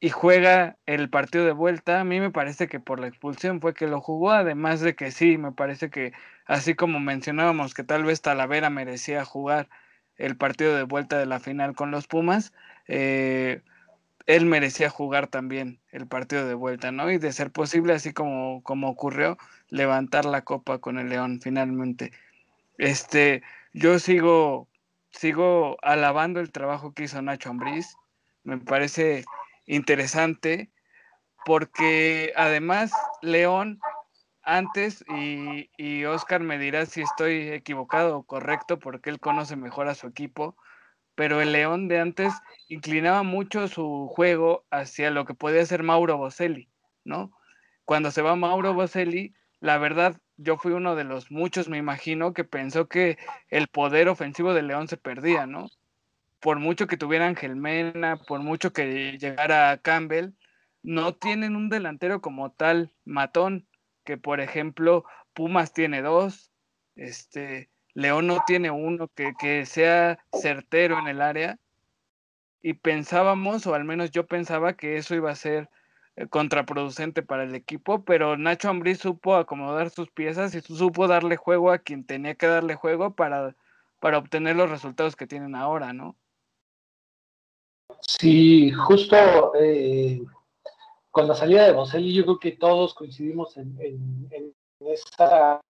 y 0.00 0.10
juega 0.10 0.76
el 0.84 1.08
partido 1.08 1.46
de 1.46 1.52
vuelta. 1.52 2.00
A 2.00 2.04
mí 2.04 2.20
me 2.20 2.30
parece 2.30 2.68
que 2.68 2.78
por 2.78 3.00
la 3.00 3.06
expulsión 3.06 3.62
fue 3.62 3.72
que 3.72 3.86
lo 3.86 4.02
jugó, 4.02 4.32
además 4.32 4.80
de 4.82 4.94
que 4.94 5.10
sí, 5.10 5.38
me 5.38 5.52
parece 5.52 5.88
que 5.88 6.12
así 6.44 6.74
como 6.74 7.00
mencionábamos 7.00 7.72
que 7.72 7.84
tal 7.84 8.04
vez 8.04 8.20
Talavera 8.20 8.68
merecía 8.68 9.24
jugar 9.24 9.70
el 10.16 10.36
partido 10.36 10.76
de 10.76 10.82
vuelta 10.82 11.18
de 11.18 11.24
la 11.24 11.40
final 11.40 11.74
con 11.74 11.90
los 11.90 12.06
Pumas, 12.06 12.52
eh, 12.86 13.62
él 14.30 14.46
merecía 14.46 14.90
jugar 14.90 15.26
también 15.26 15.80
el 15.90 16.06
partido 16.06 16.46
de 16.46 16.54
vuelta, 16.54 16.92
¿no? 16.92 17.10
Y 17.10 17.18
de 17.18 17.32
ser 17.32 17.50
posible, 17.50 17.94
así 17.94 18.12
como, 18.12 18.62
como 18.62 18.88
ocurrió, 18.88 19.36
levantar 19.70 20.24
la 20.24 20.42
copa 20.42 20.78
con 20.78 21.00
el 21.00 21.08
León 21.08 21.40
finalmente. 21.42 22.12
Este, 22.78 23.42
yo 23.72 23.98
sigo, 23.98 24.68
sigo 25.10 25.78
alabando 25.82 26.38
el 26.38 26.52
trabajo 26.52 26.92
que 26.94 27.04
hizo 27.04 27.20
Nacho 27.20 27.50
Ambriz. 27.50 27.96
Me 28.44 28.58
parece 28.58 29.24
interesante 29.66 30.70
porque 31.44 32.32
además 32.36 32.92
León 33.22 33.80
antes 34.44 35.04
y, 35.08 35.70
y 35.76 36.04
Oscar 36.04 36.40
me 36.40 36.56
dirá 36.56 36.86
si 36.86 37.02
estoy 37.02 37.48
equivocado 37.48 38.18
o 38.18 38.22
correcto 38.22 38.78
porque 38.78 39.10
él 39.10 39.18
conoce 39.18 39.56
mejor 39.56 39.88
a 39.88 39.96
su 39.96 40.06
equipo 40.06 40.56
pero 41.20 41.42
el 41.42 41.52
León 41.52 41.86
de 41.86 42.00
antes 42.00 42.32
inclinaba 42.68 43.22
mucho 43.24 43.68
su 43.68 44.08
juego 44.08 44.64
hacia 44.70 45.10
lo 45.10 45.26
que 45.26 45.34
podía 45.34 45.66
ser 45.66 45.82
Mauro 45.82 46.16
Boselli, 46.16 46.70
¿no? 47.04 47.30
Cuando 47.84 48.10
se 48.10 48.22
va 48.22 48.36
Mauro 48.36 48.72
Boselli, 48.72 49.34
la 49.60 49.76
verdad, 49.76 50.18
yo 50.38 50.56
fui 50.56 50.72
uno 50.72 50.96
de 50.96 51.04
los 51.04 51.30
muchos, 51.30 51.68
me 51.68 51.76
imagino, 51.76 52.32
que 52.32 52.44
pensó 52.44 52.88
que 52.88 53.18
el 53.50 53.68
poder 53.68 54.08
ofensivo 54.08 54.54
del 54.54 54.68
León 54.68 54.88
se 54.88 54.96
perdía, 54.96 55.46
¿no? 55.46 55.68
Por 56.40 56.58
mucho 56.58 56.86
que 56.86 56.96
tuviera 56.96 57.26
Ángel 57.26 57.54
Mena, 57.54 58.16
por 58.16 58.40
mucho 58.40 58.72
que 58.72 59.18
llegara 59.18 59.76
Campbell, 59.76 60.30
no 60.82 61.16
tienen 61.16 61.54
un 61.54 61.68
delantero 61.68 62.22
como 62.22 62.50
tal 62.50 62.94
matón, 63.04 63.68
que 64.06 64.16
por 64.16 64.40
ejemplo 64.40 65.04
Pumas 65.34 65.74
tiene 65.74 66.00
dos, 66.00 66.50
este, 66.96 67.68
León 67.94 68.26
no 68.26 68.42
tiene 68.46 68.70
uno 68.70 69.08
que, 69.08 69.66
sea 69.66 70.18
certero 70.32 70.98
en 70.98 71.08
el 71.08 71.20
área 71.20 71.58
y 72.62 72.74
pensábamos, 72.74 73.66
o 73.66 73.74
al 73.74 73.84
menos 73.84 74.10
yo 74.10 74.26
pensaba 74.26 74.74
que 74.74 74.96
eso 74.96 75.14
iba 75.14 75.30
a 75.30 75.34
ser 75.36 75.70
eh, 76.16 76.26
contraproducente 76.26 77.22
para 77.22 77.44
el 77.44 77.54
equipo, 77.54 78.04
pero 78.04 78.36
Nacho 78.36 78.68
Ambriz 78.68 78.98
supo 78.98 79.34
acomodar 79.34 79.90
sus 79.90 80.10
piezas 80.10 80.54
y 80.54 80.60
supo 80.60 81.08
darle 81.08 81.36
juego 81.36 81.70
a 81.70 81.78
quien 81.78 82.04
tenía 82.04 82.34
que 82.34 82.46
darle 82.46 82.74
juego 82.74 83.14
para, 83.14 83.56
para 83.98 84.18
obtener 84.18 84.56
los 84.56 84.70
resultados 84.70 85.16
que 85.16 85.26
tienen 85.26 85.54
ahora, 85.54 85.92
¿no? 85.92 86.16
Sí, 88.00 88.70
justo 88.70 89.52
eh, 89.58 90.22
con 91.10 91.26
la 91.26 91.34
salida 91.34 91.64
de 91.64 91.72
Boselli 91.72 92.12
yo 92.14 92.24
creo 92.24 92.38
que 92.38 92.52
todos 92.52 92.94
coincidimos 92.94 93.56
en, 93.56 93.76
en 94.30 94.54
esa 94.80 95.60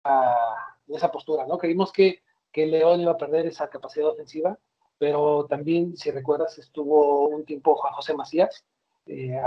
en 0.90 0.96
esa 0.96 1.11
postura, 1.11 1.46
¿no? 1.46 1.57
Creímos 1.57 1.92
que, 1.92 2.22
que 2.53 2.66
León 2.66 3.00
iba 3.00 3.12
a 3.12 3.16
perder 3.16 3.46
esa 3.46 3.70
capacidad 3.70 4.09
ofensiva, 4.09 4.59
pero 4.98 5.46
también, 5.46 5.96
si 5.96 6.11
recuerdas, 6.11 6.59
estuvo 6.59 7.29
un 7.29 7.44
tiempo 7.44 7.76
Juan 7.76 7.94
José 7.94 8.12
Macías 8.14 8.64
eh, 9.07 9.40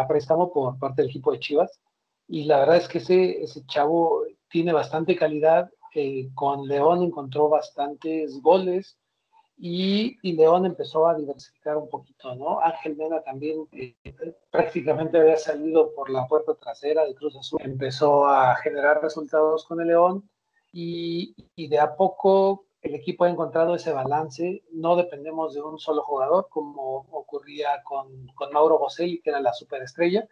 por 0.54 0.80
parte 0.80 1.02
del 1.02 1.10
equipo 1.10 1.32
de 1.32 1.40
Chivas, 1.40 1.80
y 2.28 2.46
la 2.46 2.60
verdad 2.60 2.78
es 2.78 2.88
que 2.88 3.00
ese, 3.00 3.44
ese 3.44 3.66
chavo 3.66 4.24
tiene 4.50 4.72
bastante 4.72 5.16
calidad, 5.16 5.70
eh, 5.94 6.30
con 6.34 6.68
León 6.68 7.04
encontró 7.04 7.50
bastantes 7.50 8.42
goles, 8.42 8.98
y, 9.56 10.18
y, 10.24 10.34
León 10.34 10.66
empezó 10.66 11.08
a 11.08 11.16
diversificar 11.16 11.78
un 11.78 11.88
poquito, 11.88 12.34
¿no? 12.36 12.60
Ángel 12.60 12.98
Mena 12.98 13.22
también 13.22 13.68
eh, 13.74 13.96
prácticamente 14.50 15.20
había 15.20 15.38
salido 15.38 15.94
por 15.94 16.10
la 16.10 16.28
puerta 16.28 16.56
trasera 16.56 17.06
de 17.06 17.14
Cruz 17.14 17.36
Azul, 17.36 17.62
empezó 17.64 18.26
a 18.26 18.56
generar 18.56 19.02
resultados 19.04 19.66
con 19.66 19.80
el 19.80 19.90
León 19.90 20.28
y, 20.74 21.36
de 21.56 21.80
a 21.80 21.96
poco 21.96 22.66
el 22.82 22.96
equipo 22.96 23.24
ha 23.24 23.30
encontrado 23.30 23.76
ese 23.76 23.94
balance, 23.94 24.64
no 24.72 24.98
dependemos 24.98 25.54
de 25.54 25.62
un 25.62 25.80
solo 25.80 26.04
jugador 26.04 26.48
como 26.50 27.06
ocurría 27.12 27.82
con, 27.84 28.28
con 28.36 28.52
Mauro 28.52 28.80
Boselli, 28.80 29.22
que 29.22 29.30
era 29.30 29.40
la 29.40 29.54
superestrella, 29.54 30.28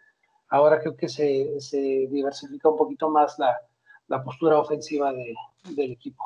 ahora 0.48 0.80
creo 0.80 0.96
que 0.96 1.08
se, 1.08 1.60
se 1.60 2.08
diversifica 2.10 2.68
un 2.68 2.76
poquito 2.76 3.08
más 3.08 3.38
la, 3.38 3.58
la 4.08 4.22
postura 4.22 4.58
ofensiva 4.58 5.12
de, 5.12 5.34
del 5.70 5.92
equipo. 5.92 6.24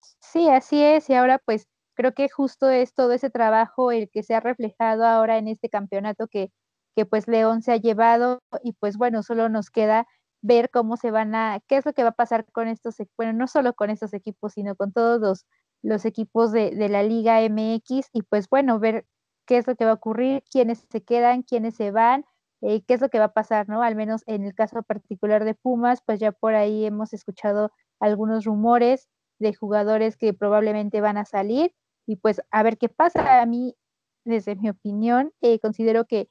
Sí, 0.00 0.48
así 0.48 0.82
es, 0.82 1.10
y 1.10 1.14
ahora 1.14 1.38
pues 1.38 1.68
creo 1.94 2.14
que 2.14 2.28
justo 2.28 2.70
es 2.70 2.94
todo 2.94 3.12
ese 3.12 3.30
trabajo 3.30 3.92
el 3.92 4.10
que 4.10 4.22
se 4.22 4.34
ha 4.34 4.40
reflejado 4.40 5.04
ahora 5.04 5.36
en 5.36 5.46
este 5.46 5.68
campeonato 5.68 6.26
que, 6.26 6.50
que 6.96 7.04
pues 7.06 7.28
León 7.28 7.62
se 7.62 7.72
ha 7.72 7.76
llevado. 7.76 8.40
Y 8.64 8.72
pues 8.72 8.96
bueno, 8.96 9.22
solo 9.22 9.48
nos 9.48 9.70
queda 9.70 10.06
ver 10.42 10.70
cómo 10.70 10.96
se 10.96 11.10
van 11.10 11.34
a, 11.34 11.60
qué 11.68 11.76
es 11.78 11.86
lo 11.86 11.92
que 11.94 12.02
va 12.02 12.10
a 12.10 12.12
pasar 12.12 12.46
con 12.52 12.68
estos, 12.68 13.00
e, 13.00 13.08
bueno, 13.16 13.32
no 13.32 13.46
solo 13.46 13.74
con 13.74 13.90
estos 13.90 14.12
equipos, 14.14 14.52
sino 14.54 14.76
con 14.76 14.92
todos 14.92 15.46
los, 15.82 16.04
equipos 16.04 16.52
de, 16.52 16.72
de, 16.72 16.88
la 16.88 17.02
Liga 17.02 17.40
MX 17.42 18.10
y 18.12 18.22
pues 18.22 18.48
bueno, 18.48 18.78
ver 18.78 19.06
qué 19.46 19.58
es 19.58 19.66
lo 19.66 19.76
que 19.76 19.84
va 19.84 19.92
a 19.92 19.94
ocurrir, 19.94 20.44
quiénes 20.50 20.86
se 20.90 21.02
quedan, 21.02 21.42
quiénes 21.42 21.76
se 21.76 21.90
van, 21.90 22.24
eh, 22.62 22.82
qué 22.86 22.94
es 22.94 23.00
lo 23.00 23.08
que 23.08 23.18
va 23.18 23.26
a 23.26 23.32
pasar, 23.32 23.68
¿no? 23.68 23.82
Al 23.82 23.96
menos 23.96 24.22
en 24.26 24.44
el 24.44 24.54
caso 24.54 24.82
particular 24.82 25.44
de 25.44 25.54
Pumas, 25.54 26.00
pues 26.06 26.20
ya 26.20 26.32
por 26.32 26.54
ahí 26.54 26.86
hemos 26.86 27.12
escuchado 27.12 27.72
algunos 28.00 28.44
rumores 28.44 29.08
de 29.40 29.54
jugadores 29.54 30.16
que 30.16 30.32
probablemente 30.32 31.00
van 31.00 31.18
a 31.18 31.24
salir 31.24 31.74
y 32.06 32.16
pues 32.16 32.40
a 32.50 32.62
ver 32.62 32.78
qué 32.78 32.88
pasa. 32.88 33.40
A 33.42 33.46
mí, 33.46 33.76
desde 34.24 34.54
mi 34.56 34.70
opinión, 34.70 35.32
eh, 35.40 35.58
considero 35.58 36.06
que 36.06 36.28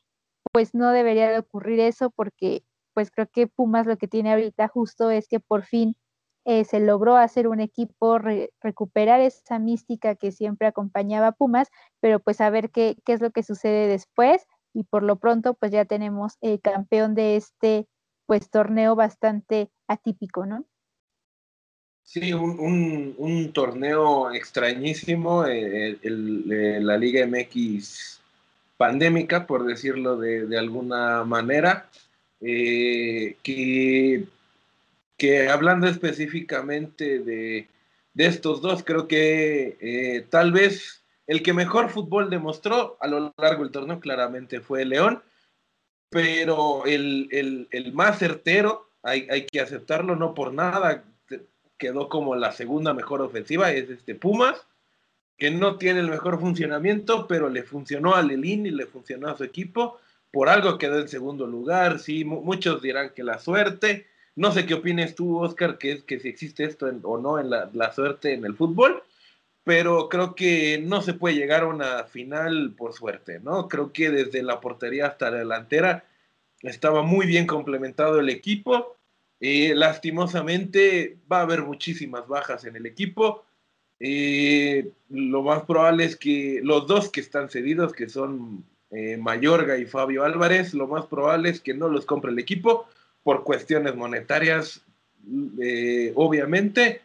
pues 0.53 0.73
no 0.73 0.91
debería 0.91 1.29
de 1.29 1.39
ocurrir 1.39 1.79
eso 1.81 2.11
porque 2.11 2.63
pues 2.93 3.11
creo 3.11 3.27
que 3.27 3.47
Pumas 3.47 3.85
lo 3.87 3.97
que 3.97 4.07
tiene 4.07 4.31
ahorita 4.31 4.67
justo 4.67 5.09
es 5.09 5.27
que 5.27 5.39
por 5.39 5.63
fin 5.63 5.95
eh, 6.45 6.65
se 6.65 6.79
logró 6.79 7.17
hacer 7.17 7.47
un 7.47 7.59
equipo, 7.59 8.17
recuperar 8.61 9.19
esa 9.19 9.59
mística 9.59 10.15
que 10.15 10.31
siempre 10.31 10.67
acompañaba 10.67 11.27
a 11.27 11.31
Pumas, 11.33 11.69
pero 11.99 12.19
pues 12.19 12.41
a 12.41 12.49
ver 12.49 12.71
qué, 12.71 12.97
qué, 13.05 13.13
es 13.13 13.21
lo 13.21 13.31
que 13.31 13.43
sucede 13.43 13.87
después 13.87 14.47
y 14.73 14.83
por 14.83 15.03
lo 15.03 15.17
pronto 15.17 15.53
pues 15.53 15.71
ya 15.71 15.85
tenemos 15.85 16.37
el 16.41 16.59
campeón 16.59 17.13
de 17.13 17.35
este 17.35 17.87
pues 18.25 18.49
torneo 18.49 18.95
bastante 18.95 19.69
atípico, 19.87 20.45
¿no? 20.45 20.65
Sí, 22.03 22.33
un, 22.33 23.15
un, 23.17 23.53
torneo 23.53 24.33
extrañísimo, 24.33 25.45
eh, 25.45 25.97
la 26.01 26.97
Liga 26.97 27.25
MX 27.25 28.19
pandémica, 28.75 29.45
por 29.45 29.65
decirlo 29.65 30.17
de, 30.17 30.45
de 30.45 30.57
alguna 30.57 31.23
manera. 31.23 31.89
Eh, 32.41 33.37
que, 33.43 34.25
que, 35.15 35.49
hablando 35.49 35.87
específicamente 35.87 37.19
de, 37.19 37.67
de, 38.13 38.25
estos 38.25 38.61
dos, 38.61 38.83
creo 38.83 39.07
que 39.07 39.77
eh, 39.79 40.25
tal 40.29 40.51
vez 40.51 41.03
el 41.27 41.43
que 41.43 41.53
mejor 41.53 41.89
fútbol 41.89 42.31
demostró 42.31 42.97
a 42.99 43.07
lo 43.07 43.31
largo 43.37 43.63
del 43.63 43.71
torneo 43.71 43.99
claramente 43.99 44.59
fue 44.59 44.85
León, 44.85 45.21
pero 46.09 46.85
el, 46.87 47.29
el, 47.31 47.67
el 47.69 47.93
más 47.93 48.17
certero, 48.17 48.89
hay, 49.03 49.27
hay, 49.29 49.45
que 49.45 49.61
aceptarlo, 49.61 50.15
no 50.15 50.33
por 50.33 50.51
nada, 50.51 51.03
quedó 51.77 52.09
como 52.09 52.35
la 52.35 52.51
segunda 52.51 52.93
mejor 52.93 53.21
ofensiva, 53.21 53.71
es 53.71 53.89
este 53.89 54.15
Pumas, 54.15 54.65
que 55.37 55.51
no 55.51 55.77
tiene 55.77 55.99
el 55.99 56.09
mejor 56.09 56.39
funcionamiento, 56.39 57.27
pero 57.27 57.49
le 57.49 57.63
funcionó 57.63 58.15
a 58.15 58.21
Lelín 58.23 58.65
y 58.65 58.71
le 58.71 58.87
funcionó 58.87 59.29
a 59.29 59.37
su 59.37 59.43
equipo 59.43 59.99
por 60.31 60.49
algo 60.49 60.77
quedó 60.77 60.99
en 60.99 61.07
segundo 61.07 61.45
lugar, 61.45 61.99
sí, 61.99 62.23
muchos 62.25 62.81
dirán 62.81 63.11
que 63.13 63.23
la 63.23 63.39
suerte, 63.39 64.07
no 64.35 64.51
sé 64.51 64.65
qué 64.65 64.75
opines 64.75 65.15
tú, 65.15 65.39
Oscar, 65.39 65.77
que 65.77 65.91
es 65.91 66.03
que 66.03 66.19
si 66.19 66.29
existe 66.29 66.63
esto 66.63 66.89
o 67.03 67.17
no 67.17 67.39
en 67.39 67.49
la, 67.49 67.69
la, 67.73 67.91
suerte 67.91 68.33
en 68.33 68.45
el 68.45 68.55
fútbol, 68.55 69.03
pero 69.63 70.09
creo 70.09 70.35
que 70.35 70.81
no 70.83 71.01
se 71.01 71.13
puede 71.13 71.35
llegar 71.35 71.63
a 71.63 71.67
una 71.67 72.03
final 72.05 72.73
por 72.77 72.93
suerte, 72.93 73.39
¿no? 73.39 73.67
Creo 73.67 73.91
que 73.93 74.09
desde 74.09 74.41
la 74.41 74.59
portería 74.59 75.07
hasta 75.07 75.29
la 75.29 75.39
delantera 75.39 76.05
estaba 76.61 77.03
muy 77.03 77.27
bien 77.27 77.45
complementado 77.45 78.19
el 78.19 78.29
equipo. 78.29 78.97
Eh, 79.39 79.73
lastimosamente 79.75 81.17
va 81.31 81.39
a 81.39 81.43
haber 81.43 81.63
muchísimas 81.63 82.27
bajas 82.27 82.65
en 82.65 82.75
el 82.75 82.85
equipo. 82.85 83.45
Eh, 83.99 84.89
lo 85.09 85.43
más 85.43 85.63
probable 85.63 86.05
es 86.05 86.15
que 86.15 86.59
los 86.63 86.87
dos 86.87 87.09
que 87.09 87.21
están 87.21 87.49
cedidos, 87.49 87.93
que 87.93 88.09
son 88.09 88.63
eh, 88.91 89.17
Mayorga 89.17 89.77
y 89.77 89.85
Fabio 89.85 90.23
Álvarez, 90.23 90.73
lo 90.73 90.87
más 90.87 91.05
probable 91.05 91.49
es 91.49 91.61
que 91.61 91.73
no 91.73 91.87
los 91.87 92.05
compre 92.05 92.31
el 92.31 92.39
equipo 92.39 92.87
por 93.23 93.43
cuestiones 93.43 93.95
monetarias, 93.95 94.81
eh, 95.61 96.11
obviamente. 96.15 97.01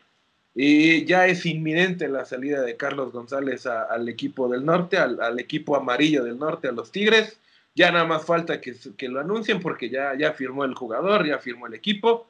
Y 0.55 1.05
ya 1.05 1.27
es 1.27 1.45
inminente 1.45 2.09
la 2.09 2.25
salida 2.25 2.63
de 2.63 2.77
Carlos 2.77 3.13
González 3.13 3.67
al 3.67 4.09
equipo 4.09 4.49
del 4.49 4.65
norte, 4.65 4.97
al, 4.97 5.39
equipo 5.39 5.77
amarillo 5.77 6.25
del 6.25 6.39
norte, 6.39 6.69
a 6.69 6.73
los 6.73 6.91
Tigres. 6.91 7.39
Ya 7.75 7.93
nada 7.93 8.07
más 8.07 8.25
falta 8.25 8.61
que, 8.61 8.75
que, 8.97 9.09
lo 9.09 9.21
anuncien 9.21 9.61
porque 9.61 9.91
ya, 9.91 10.17
ya 10.17 10.33
firmó 10.33 10.65
el 10.65 10.75
jugador, 10.75 11.27
ya 11.27 11.39
firmó 11.39 11.67
el 11.67 11.75
equipo. 11.75 12.27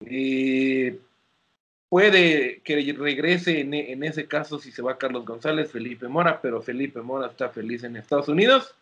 Y 0.00 0.92
puede 1.94 2.60
que 2.64 2.92
regrese 2.98 3.60
en, 3.60 4.02
ese 4.02 4.26
caso 4.26 4.58
si 4.58 4.72
se 4.72 4.82
va 4.82 4.98
Carlos 4.98 5.24
González, 5.24 5.70
Felipe 5.70 6.08
Mora, 6.08 6.40
pero 6.42 6.60
Felipe 6.60 7.00
Mora 7.02 7.28
está 7.28 7.50
feliz 7.50 7.84
en 7.84 7.94
Estados 7.94 8.26
Unidos 8.26 8.74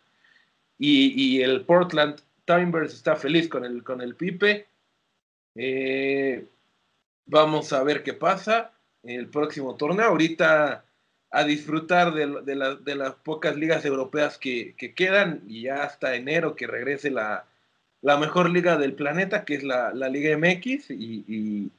y, 0.79 1.43
el 1.43 1.61
Portland 1.67 2.23
Timbers 2.47 2.95
está 2.95 3.15
feliz 3.17 3.51
con 3.51 3.67
el, 3.67 3.85
con 3.85 4.01
el 4.01 4.15
Pipe. 4.15 4.67
Eh, 5.55 6.47
vamos 7.27 7.75
a 7.75 7.83
ver 7.83 8.03
qué 8.03 8.15
pasa 8.15 8.73
en 9.03 9.21
el 9.21 9.29
próximo 9.29 9.77
torneo. 9.77 10.07
Ahorita 10.07 10.83
a 11.31 11.45
disfrutar 11.45 12.15
de, 12.15 12.95
las 12.97 13.15
pocas 13.17 13.57
ligas 13.57 13.85
europeas 13.85 14.39
que, 14.39 14.75
quedan 14.97 15.43
y 15.47 15.65
ya 15.65 15.83
hasta 15.83 16.15
enero 16.15 16.57
que 16.57 16.67
regrese 16.67 17.11
la, 17.11 17.45
mejor 18.01 18.49
liga 18.49 18.79
del 18.79 18.95
planeta, 18.95 19.45
que 19.45 19.57
es 19.57 19.65
la, 19.65 19.93
Liga 19.93 20.35
MX, 20.35 20.93
y, 20.93 21.71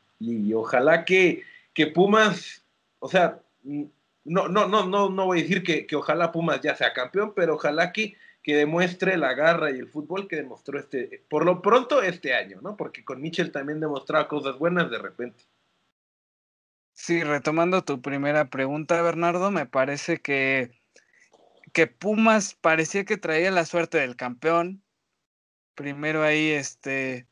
ojalá 0.53 1.05
que, 1.05 1.43
que, 1.73 1.88
Pumas, 1.88 2.63
o 2.99 3.09
sea, 3.09 3.41
no, 3.63 4.47
no, 4.47 4.67
no, 4.67 4.86
no, 4.86 5.09
no 5.09 5.25
voy 5.25 5.39
a 5.39 5.41
decir 5.41 5.63
que, 5.63 5.95
ojalá 5.95 6.31
Pumas 6.31 6.62
ya 6.62 6.75
sea 6.75 6.93
campeón, 6.93 7.33
pero 7.36 7.55
ojalá 7.55 7.91
que, 7.91 8.15
que 8.41 8.55
demuestre 8.55 9.17
la 9.17 9.33
garra 9.33 9.71
y 9.71 9.79
el 9.79 9.88
fútbol 9.88 10.27
que 10.27 10.38
demostró 10.38 10.79
este, 10.79 11.23
por 11.29 11.45
lo 11.45 11.62
pronto 11.62 12.01
este 12.01 12.33
año, 12.33 12.59
¿no? 12.62 12.77
Porque 12.77 13.03
con 13.03 13.21
Mitchell 13.21 13.51
también 13.51 13.79
demostraba 13.79 14.27
cosas 14.27 14.57
buenas 14.57 14.89
de 14.89 14.97
repente. 14.97 15.43
Sí, 16.93 17.23
retomando 17.23 17.83
tu 17.83 18.01
primera 18.01 18.49
pregunta, 18.49 19.01
Bernardo, 19.01 19.49
me 19.49 19.65
parece 19.65 20.21
que, 20.21 20.71
que 21.73 21.88
Pumas 21.88 22.53
parecía 22.53 23.03
que 23.03 23.17
traía 23.17 23.51
la 23.51 23.65
suerte 23.65 23.97
del 23.97 24.15
campeón. 24.15 24.83
Primero 25.75 26.21
ahí, 26.21 26.51
este, 26.51 27.27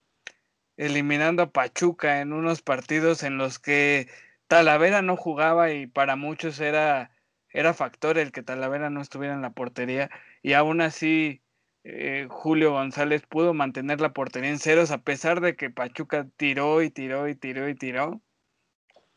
eliminando 0.77 1.43
a 1.43 1.51
Pachuca 1.51 2.21
en 2.21 2.33
unos 2.33 2.61
partidos 2.61 3.23
en 3.23 3.37
los 3.37 3.59
que 3.59 4.07
Talavera 4.47 5.01
no 5.01 5.17
jugaba 5.17 5.71
y 5.71 5.87
para 5.87 6.15
muchos 6.15 6.59
era, 6.59 7.11
era 7.49 7.73
factor 7.73 8.17
el 8.17 8.31
que 8.31 8.43
Talavera 8.43 8.89
no 8.89 9.01
estuviera 9.01 9.33
en 9.33 9.41
la 9.41 9.51
portería. 9.51 10.09
Y 10.41 10.53
aún 10.53 10.81
así, 10.81 11.41
eh, 11.83 12.27
Julio 12.29 12.71
González 12.71 13.23
pudo 13.27 13.53
mantener 13.53 14.01
la 14.01 14.13
portería 14.13 14.49
en 14.49 14.59
ceros 14.59 14.91
a 14.91 15.03
pesar 15.03 15.41
de 15.41 15.55
que 15.55 15.69
Pachuca 15.69 16.27
tiró 16.37 16.81
y 16.81 16.89
tiró 16.89 17.27
y 17.29 17.35
tiró 17.35 17.69
y 17.69 17.75
tiró 17.75 18.21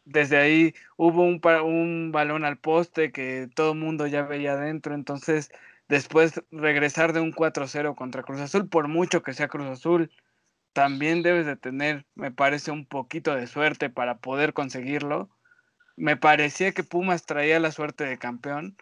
desde 0.04 0.36
ahí 0.36 0.74
hubo 0.96 1.22
un, 1.22 1.40
un 1.64 2.12
balón 2.12 2.44
al 2.44 2.58
poste 2.58 3.12
que 3.12 3.48
todo 3.54 3.72
el 3.72 3.78
mundo 3.78 4.06
ya 4.06 4.22
veía 4.22 4.52
adentro, 4.52 4.94
entonces 4.94 5.50
después 5.88 6.42
regresar 6.50 7.12
de 7.12 7.20
un 7.20 7.32
4-0 7.32 7.94
contra 7.94 8.22
Cruz 8.22 8.40
Azul, 8.40 8.68
por 8.68 8.88
mucho 8.88 9.22
que 9.22 9.32
sea 9.34 9.48
Cruz 9.48 9.66
Azul, 9.66 10.10
también 10.74 11.22
debes 11.22 11.46
de 11.46 11.56
tener, 11.56 12.06
me 12.14 12.30
parece, 12.30 12.70
un 12.70 12.86
poquito 12.86 13.34
de 13.34 13.46
suerte 13.46 13.88
para 13.90 14.18
poder 14.18 14.52
conseguirlo. 14.52 15.30
Me 15.96 16.16
parecía 16.18 16.72
que 16.72 16.84
Pumas 16.84 17.24
traía 17.26 17.58
la 17.60 17.72
suerte 17.72 18.04
de 18.04 18.18
campeón, 18.18 18.76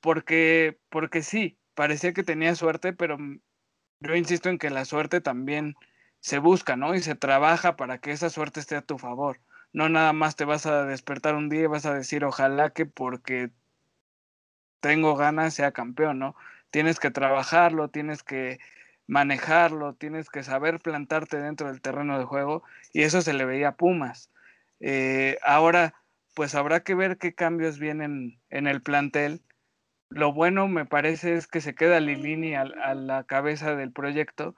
porque, 0.00 0.78
porque 0.90 1.22
sí, 1.22 1.58
parecía 1.74 2.12
que 2.12 2.24
tenía 2.24 2.54
suerte, 2.54 2.92
pero 2.92 3.18
yo 4.00 4.16
insisto 4.16 4.50
en 4.50 4.58
que 4.58 4.70
la 4.70 4.84
suerte 4.84 5.20
también 5.22 5.76
se 6.20 6.38
busca, 6.38 6.76
¿no? 6.76 6.94
Y 6.94 7.00
se 7.00 7.14
trabaja 7.14 7.76
para 7.76 7.98
que 7.98 8.12
esa 8.12 8.30
suerte 8.30 8.60
esté 8.60 8.76
a 8.76 8.82
tu 8.82 8.98
favor 8.98 9.40
no 9.72 9.88
nada 9.88 10.12
más 10.12 10.36
te 10.36 10.44
vas 10.44 10.66
a 10.66 10.84
despertar 10.84 11.34
un 11.34 11.48
día 11.48 11.62
y 11.62 11.66
vas 11.66 11.86
a 11.86 11.94
decir 11.94 12.24
ojalá 12.24 12.70
que 12.70 12.86
porque 12.86 13.50
tengo 14.80 15.16
ganas 15.16 15.54
sea 15.54 15.72
campeón, 15.72 16.18
¿no? 16.18 16.36
Tienes 16.70 17.00
que 17.00 17.10
trabajarlo, 17.10 17.88
tienes 17.88 18.22
que 18.22 18.58
manejarlo, 19.08 19.94
tienes 19.94 20.30
que 20.30 20.44
saber 20.44 20.78
plantarte 20.78 21.40
dentro 21.40 21.68
del 21.68 21.80
terreno 21.80 22.18
de 22.18 22.24
juego 22.24 22.62
y 22.92 23.02
eso 23.02 23.22
se 23.22 23.32
le 23.32 23.44
veía 23.44 23.68
a 23.68 23.76
Pumas. 23.76 24.30
Eh, 24.78 25.38
ahora, 25.42 25.94
pues 26.34 26.54
habrá 26.54 26.84
que 26.84 26.94
ver 26.94 27.18
qué 27.18 27.34
cambios 27.34 27.80
vienen 27.80 28.38
en 28.50 28.68
el 28.68 28.82
plantel. 28.82 29.42
Lo 30.10 30.32
bueno 30.32 30.68
me 30.68 30.86
parece 30.86 31.34
es 31.34 31.48
que 31.48 31.60
se 31.60 31.74
queda 31.74 32.00
Lilini 32.00 32.54
a 32.54 32.64
la 32.94 33.24
cabeza 33.24 33.74
del 33.74 33.92
proyecto 33.92 34.54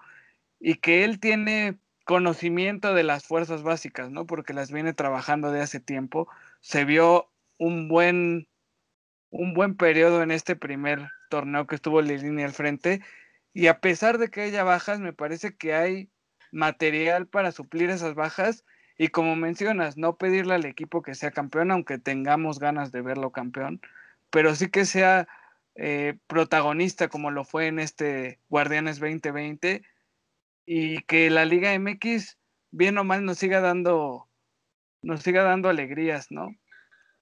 y 0.59 0.75
que 0.75 1.05
él 1.05 1.21
tiene 1.21 1.79
conocimiento 2.05 2.93
de 2.93 3.05
las 3.05 3.25
fuerzas 3.25 3.63
básicas, 3.63 4.11
¿no? 4.11 4.27
Porque 4.27 4.53
las 4.53 4.73
viene 4.73 4.93
trabajando 4.93 5.53
de 5.53 5.63
hace 5.63 5.81
tiempo. 5.81 6.29
Se 6.61 6.85
vio 6.85 7.31
un 7.57 7.89
buen, 7.89 8.49
un 9.31 9.55
buen 9.55 9.77
periodo 9.77 10.23
en 10.23 10.33
este 10.33 10.57
primer 10.57 11.09
torneo 11.31 11.67
que 11.67 11.77
estuvo 11.77 12.03
Lilini 12.03 12.43
al 12.43 12.53
frente. 12.53 13.01
Y 13.53 13.67
a 13.67 13.81
pesar 13.81 14.19
de 14.19 14.29
que 14.29 14.43
haya 14.43 14.65
bajas, 14.65 15.01
me 15.01 15.13
parece 15.13 15.57
que 15.57 15.75
hay 15.75 16.11
material 16.53 17.27
para 17.27 17.53
suplir 17.53 17.91
esas 17.91 18.15
bajas. 18.15 18.65
Y 18.97 19.09
como 19.09 19.35
mencionas, 19.37 19.97
no 19.97 20.17
pedirle 20.17 20.55
al 20.55 20.67
equipo 20.67 21.03
que 21.03 21.15
sea 21.15 21.31
campeón, 21.31 21.71
aunque 21.71 21.99
tengamos 21.99 22.59
ganas 22.59 22.93
de 22.93 23.03
verlo 23.03 23.33
campeón, 23.33 23.81
pero 24.31 24.55
sí 24.55 24.69
que 24.69 24.85
sea 24.85 25.27
eh, 25.77 26.19
protagonista 26.27 27.09
como 27.09 27.31
lo 27.31 27.45
fue 27.45 27.69
en 27.69 27.79
este 27.79 28.39
Guardianes 28.51 29.01
2020 29.01 29.83
y 30.67 31.03
que 31.05 31.31
la 31.31 31.45
Liga 31.45 31.73
MX, 31.79 32.39
bien 32.71 32.99
o 32.99 33.05
mal, 33.05 33.25
nos 33.25 33.39
siga 33.39 33.61
dando, 33.61 34.29
nos 35.03 35.23
siga 35.23 35.43
dando 35.43 35.69
alegrías, 35.69 36.31
¿no? 36.31 36.55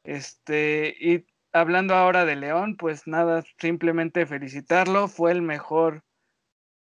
Este, 0.02 0.96
y 0.98 1.26
hablando 1.52 1.94
ahora 1.94 2.24
de 2.24 2.36
León, 2.36 2.76
pues 2.76 3.06
nada, 3.06 3.44
simplemente 3.58 4.26
felicitarlo, 4.26 5.08
fue 5.08 5.32
el 5.32 5.42
mejor, 5.42 6.02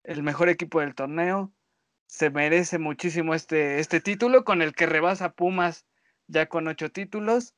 el 0.07 0.23
mejor 0.23 0.49
equipo 0.49 0.81
del 0.81 0.95
torneo, 0.95 1.53
se 2.07 2.31
merece 2.31 2.79
muchísimo 2.79 3.35
este, 3.35 3.81
este 3.81 4.01
título 4.01 4.45
con 4.45 4.63
el 4.63 4.75
que 4.75 4.87
rebasa 4.87 5.33
Pumas 5.33 5.85
ya 6.29 6.47
con 6.47 6.69
ocho 6.69 6.91
títulos, 6.91 7.55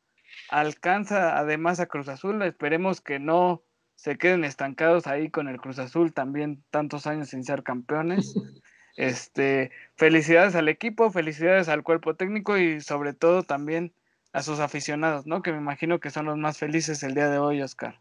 alcanza 0.49 1.39
además 1.39 1.81
a 1.81 1.87
Cruz 1.87 2.09
Azul, 2.09 2.43
esperemos 2.43 3.01
que 3.01 3.19
no 3.19 3.63
se 3.95 4.17
queden 4.17 4.45
estancados 4.45 5.07
ahí 5.07 5.31
con 5.31 5.49
el 5.49 5.61
Cruz 5.61 5.79
Azul 5.79 6.13
también 6.13 6.65
tantos 6.71 7.07
años 7.07 7.29
sin 7.29 7.45
ser 7.45 7.63
campeones. 7.63 8.35
Este, 8.97 9.71
felicidades 9.95 10.57
al 10.57 10.69
equipo, 10.69 11.13
felicidades 11.13 11.69
al 11.69 11.85
cuerpo 11.85 12.17
técnico 12.17 12.59
y 12.59 12.81
sobre 12.81 13.13
todo 13.13 13.45
también 13.45 13.95
a 14.33 14.43
sus 14.43 14.59
aficionados, 14.59 15.25
¿no? 15.25 15.41
Que 15.41 15.53
me 15.53 15.59
imagino 15.59 16.01
que 16.01 16.11
son 16.11 16.27
los 16.27 16.37
más 16.37 16.59
felices 16.59 17.05
el 17.05 17.15
día 17.15 17.29
de 17.29 17.39
hoy, 17.39 17.63
Oscar. 17.63 18.01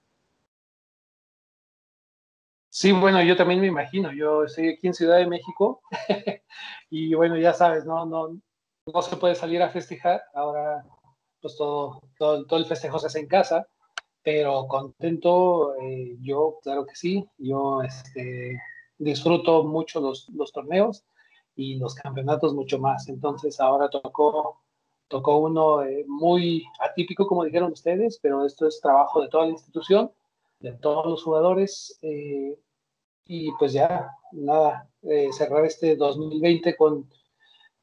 Sí, 2.80 2.92
bueno, 2.92 3.24
yo 3.24 3.36
también 3.36 3.60
me 3.60 3.66
imagino. 3.66 4.14
Yo 4.14 4.44
estoy 4.44 4.70
aquí 4.70 4.86
en 4.86 4.94
Ciudad 4.94 5.18
de 5.18 5.26
México 5.26 5.82
y 6.92 7.16
bueno, 7.16 7.36
ya 7.36 7.52
sabes, 7.52 7.86
no, 7.86 8.06
no, 8.06 8.40
no 8.86 9.02
se 9.02 9.18
puede 9.18 9.34
salir 9.34 9.64
a 9.64 9.72
festejar. 9.72 10.22
Ahora, 10.36 10.86
pues 11.42 11.58
todo, 11.58 12.00
todo, 12.20 12.58
el 12.58 12.66
festejo 12.68 13.00
se 13.00 13.08
hace 13.08 13.20
en 13.22 13.28
casa, 13.28 13.68
pero 14.22 14.68
contento. 14.68 15.76
Eh, 15.82 16.18
yo, 16.22 16.60
claro 16.62 16.86
que 16.86 16.96
sí. 16.96 17.28
Yo, 17.40 17.82
este, 17.82 18.60
disfruto 19.00 19.64
mucho 19.64 20.00
los, 20.00 20.30
los, 20.30 20.52
torneos 20.52 21.04
y 21.56 21.80
los 21.80 21.96
campeonatos 21.96 22.54
mucho 22.54 22.78
más. 22.78 23.10
Entonces 23.10 23.60
ahora 23.60 23.90
tocó, 23.90 24.62
tocó 25.08 25.38
uno 25.40 25.82
eh, 25.84 26.06
muy 26.08 26.64
atípico, 26.80 27.26
como 27.26 27.44
dijeron 27.44 27.72
ustedes, 27.72 28.20
pero 28.22 28.46
esto 28.46 28.68
es 28.68 28.80
trabajo 28.82 29.20
de 29.24 29.30
toda 29.30 29.46
la 29.46 29.54
institución, 29.54 30.12
de 30.60 30.74
todos 30.74 31.08
los 31.08 31.24
jugadores. 31.24 31.98
Eh, 32.04 32.60
y 33.28 33.52
pues 33.54 33.74
ya, 33.74 34.10
nada, 34.32 34.90
eh, 35.04 35.30
cerrar 35.32 35.66
este 35.66 35.96
2020 35.96 36.76
con, 36.76 37.10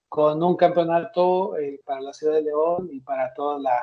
con 0.08 0.42
un 0.42 0.56
campeonato 0.56 1.54
para 1.84 2.00
la 2.00 2.12
ciudad 2.12 2.34
de 2.34 2.42
León 2.42 2.88
y 2.92 3.00
para 3.00 3.32
toda 3.34 3.58
la, 3.58 3.78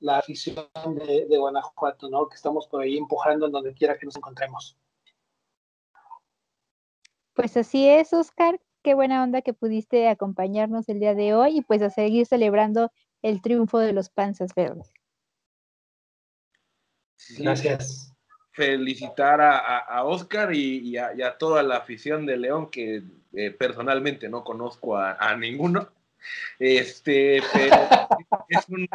la 0.00 0.18
afición 0.18 0.66
de, 1.06 1.26
de 1.26 1.38
Guanajuato, 1.38 2.08
¿no? 2.08 2.28
Que 2.28 2.36
estamos 2.36 2.66
por 2.66 2.82
ahí 2.82 2.96
empujando 2.96 3.46
en 3.46 3.52
donde 3.52 3.74
quiera 3.74 3.98
que 3.98 4.06
nos 4.06 4.16
encontremos. 4.16 4.76
Pues 7.34 7.56
así 7.56 7.88
es, 7.88 8.12
Oscar. 8.12 8.60
Qué 8.82 8.94
buena 8.94 9.22
onda 9.22 9.42
que 9.42 9.54
pudiste 9.54 10.08
acompañarnos 10.08 10.88
el 10.88 11.00
día 11.00 11.14
de 11.14 11.34
hoy 11.34 11.58
y 11.58 11.62
pues 11.62 11.82
a 11.82 11.90
seguir 11.90 12.26
celebrando 12.26 12.92
el 13.22 13.40
triunfo 13.40 13.78
de 13.78 13.92
los 13.92 14.10
Panzas 14.10 14.54
Verdes. 14.54 14.92
Gracias. 17.38 18.13
Felicitar 18.54 19.40
a, 19.40 20.04
Oscar 20.04 20.54
y, 20.54 20.96
a, 20.96 21.36
toda 21.38 21.62
la 21.62 21.76
afición 21.76 22.24
de 22.24 22.36
León, 22.36 22.70
que 22.70 23.02
eh, 23.32 23.50
personalmente 23.50 24.28
no 24.28 24.44
conozco 24.44 24.96
a, 24.96 25.36
ninguno. 25.36 25.88
Este, 26.58 27.42
pero 27.52 27.76
es 28.48 28.68
un, 28.68 28.88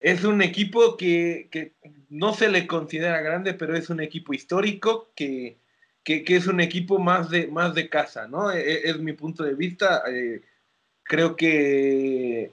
es 0.00 0.24
un 0.24 0.42
equipo 0.42 0.96
que, 0.96 1.48
que, 1.50 1.72
no 2.10 2.34
se 2.34 2.48
le 2.48 2.66
considera 2.66 3.20
grande, 3.22 3.54
pero 3.54 3.76
es 3.76 3.90
un 3.90 4.00
equipo 4.00 4.34
histórico 4.34 5.10
que, 5.16 5.56
que, 6.04 6.24
es 6.28 6.46
un 6.46 6.60
equipo 6.60 6.98
más 6.98 7.30
de, 7.30 7.48
más 7.48 7.74
de 7.74 7.88
casa, 7.88 8.28
¿no? 8.28 8.52
E, 8.52 8.60
e, 8.60 8.90
es, 8.90 8.98
mi 8.98 9.12
punto 9.14 9.42
de 9.42 9.54
vista. 9.54 10.02
Eh, 10.08 10.42
creo 11.02 11.36
que, 11.36 12.52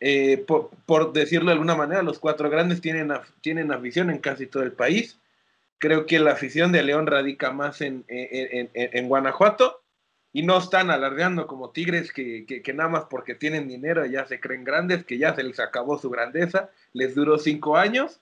eh, 0.00 0.44
por, 0.86 1.12
decirlo 1.12 1.46
de 1.46 1.52
alguna 1.52 1.74
manera, 1.74 2.02
los 2.02 2.18
cuatro 2.18 2.50
grandes 2.50 2.80
tienen, 2.80 3.12
tienen 3.40 3.72
afición 3.72 4.10
en 4.10 4.18
casi 4.18 4.46
todo 4.46 4.62
el 4.62 4.72
país. 4.72 5.18
Creo 5.82 6.06
que 6.06 6.20
la 6.20 6.30
afición 6.30 6.70
de 6.70 6.84
León 6.84 7.08
radica 7.08 7.50
más 7.50 7.80
en, 7.80 8.04
Guanajuato. 9.08 9.82
y 10.32 10.44
no 10.44 10.58
están 10.58 10.92
alardeando 10.92 11.48
como 11.48 11.70
Tigres 11.70 12.12
que, 12.12 12.62
nada 12.72 12.88
más 12.88 13.04
porque 13.10 13.34
tienen 13.34 13.66
dinero 13.66 14.06
ya 14.06 14.24
se 14.24 14.38
creen 14.38 14.62
grandes, 14.62 15.04
que 15.04 15.18
ya 15.18 15.34
se 15.34 15.42
les 15.42 15.58
acabó 15.58 15.98
su 15.98 16.08
grandeza, 16.08 16.70
les 16.92 17.16
duró 17.16 17.36
cinco 17.36 17.76
años. 17.76 18.20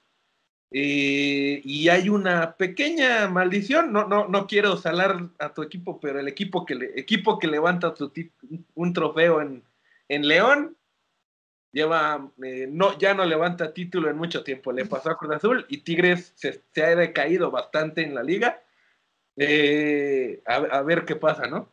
Eh, 0.70 1.60
y 1.62 1.90
hay 1.90 2.08
una 2.08 2.56
pequeña 2.56 3.28
maldición, 3.28 3.92
no, 3.92 4.08
no, 4.08 4.26
no 4.26 4.46
quiero 4.46 4.78
salar 4.78 5.28
a 5.38 5.52
tu 5.52 5.62
equipo, 5.62 6.00
pero 6.00 6.18
el 6.18 6.28
equipo 6.28 6.64
que, 6.64 6.76
le, 6.76 6.98
equipo 6.98 7.38
que 7.38 7.46
levanta 7.46 7.92
un 8.74 8.92
trofeo 8.94 9.42
en, 9.42 9.64
en 10.08 10.26
León 10.26 10.78
lleva, 11.72 12.30
eh, 12.42 12.68
no, 12.70 12.98
ya 12.98 13.14
no 13.14 13.24
levanta 13.24 13.72
título 13.72 14.10
en 14.10 14.16
mucho 14.16 14.44
tiempo. 14.44 14.72
Le 14.72 14.86
pasó 14.86 15.10
a 15.10 15.16
Cruz 15.16 15.34
Azul 15.34 15.66
y 15.68 15.78
Tigres 15.78 16.32
se, 16.34 16.62
ha 16.82 16.96
decaído 16.96 17.50
bastante 17.50 18.02
en 18.02 18.14
la 18.14 18.22
liga. 18.22 18.62
Eh, 19.36 20.42
a, 20.46 20.82
ver 20.82 21.04
qué 21.04 21.16
pasa, 21.16 21.46
¿no? 21.46 21.72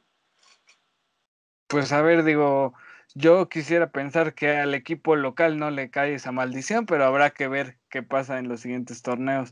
Pues 1.67 1.91
a 1.91 2.01
ver, 2.01 2.23
digo, 2.23 2.73
yo 3.13 3.49
quisiera 3.49 3.91
pensar 3.91 4.33
que 4.33 4.51
al 4.51 4.73
equipo 4.73 5.15
local 5.15 5.57
no 5.57 5.69
le 5.69 5.89
cae 5.89 6.13
esa 6.13 6.31
maldición, 6.31 6.85
pero 6.85 7.03
habrá 7.03 7.31
que 7.31 7.47
ver 7.47 7.77
qué 7.89 8.03
pasa 8.03 8.39
en 8.39 8.47
los 8.47 8.61
siguientes 8.61 9.01
torneos. 9.01 9.51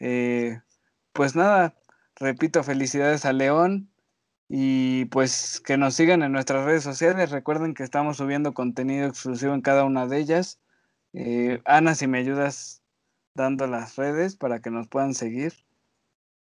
Eh, 0.00 0.60
pues 1.12 1.34
nada, 1.34 1.74
repito, 2.16 2.62
felicidades 2.62 3.24
a 3.24 3.32
León. 3.32 3.88
Y 4.48 5.06
pues 5.06 5.60
que 5.60 5.76
nos 5.76 5.94
sigan 5.94 6.22
en 6.22 6.32
nuestras 6.32 6.64
redes 6.64 6.84
sociales. 6.84 7.30
Recuerden 7.30 7.74
que 7.74 7.82
estamos 7.82 8.18
subiendo 8.18 8.54
contenido 8.54 9.06
exclusivo 9.06 9.54
en 9.54 9.60
cada 9.60 9.84
una 9.84 10.06
de 10.06 10.18
ellas. 10.18 10.60
Eh, 11.12 11.60
Ana, 11.64 11.94
si 11.94 12.06
me 12.06 12.18
ayudas 12.18 12.82
dando 13.34 13.66
las 13.66 13.96
redes 13.96 14.36
para 14.36 14.60
que 14.60 14.70
nos 14.70 14.88
puedan 14.88 15.14
seguir. 15.14 15.52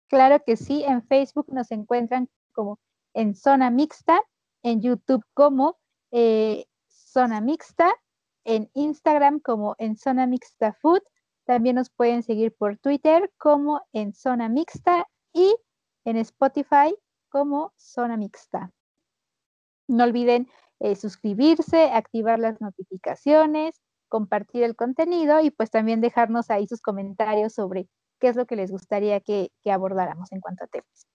Claro 0.09 0.43
que 0.45 0.57
sí, 0.57 0.85
en 0.85 1.03
Facebook 1.03 1.47
nos 1.53 1.71
encuentran 1.71 2.29
como 2.53 2.79
en 3.15 3.35
Zona 3.35 3.71
Mixta, 3.71 4.21
en 4.63 4.81
YouTube 4.83 5.25
como 5.35 5.79
eh, 6.11 6.67
Zona 6.89 7.41
Mixta, 7.41 7.95
en 8.45 8.71
Instagram 8.75 9.41
como 9.41 9.75
en 9.79 9.97
Zona 9.97 10.27
Mixta 10.27 10.75
Food. 10.75 11.01
También 11.45 11.77
nos 11.77 11.91
pueden 11.91 12.23
seguir 12.23 12.55
por 12.55 12.79
Twitter 12.79 13.33
como 13.39 13.83
en 13.93 14.13
Zona 14.13 14.49
Mixta 14.49 15.07
y 15.33 15.57
en 16.05 16.17
Spotify 16.17 16.95
como 17.33 17.73
Zona 17.79 18.19
Mixta. 18.19 18.71
No 19.89 20.05
olviden 20.05 20.49
eh, 20.81 20.95
suscribirse, 20.97 21.91
activar 21.91 22.39
las 22.39 22.61
notificaciones, 22.61 23.81
compartir 24.09 24.63
el 24.65 24.77
contenido 24.77 25.41
y 25.41 25.51
pues 25.51 25.71
también 25.71 26.03
dejarnos 26.03 26.51
ahí 26.51 26.67
sus 26.67 26.83
comentarios 26.83 27.55
sobre 27.55 27.89
qué 28.21 28.29
es 28.29 28.37
lo 28.37 28.45
que 28.45 28.57
les 28.57 28.71
gustaría 28.71 29.21
que, 29.21 29.51
abordáramos 29.65 30.31
en 30.33 30.41
cuanto 30.41 30.65
a 30.65 30.67
temas. 30.67 31.07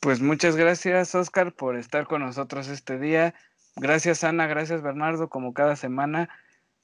Pues 0.00 0.20
muchas 0.20 0.56
gracias, 0.56 1.14
Oscar, 1.14 1.54
por 1.54 1.76
estar 1.76 2.06
con 2.06 2.22
nosotros 2.22 2.68
este 2.68 2.98
día. 2.98 3.34
Gracias, 3.76 4.24
Ana, 4.24 4.48
gracias, 4.48 4.82
Bernardo, 4.82 5.30
como 5.30 5.54
cada 5.54 5.76
semana. 5.76 6.28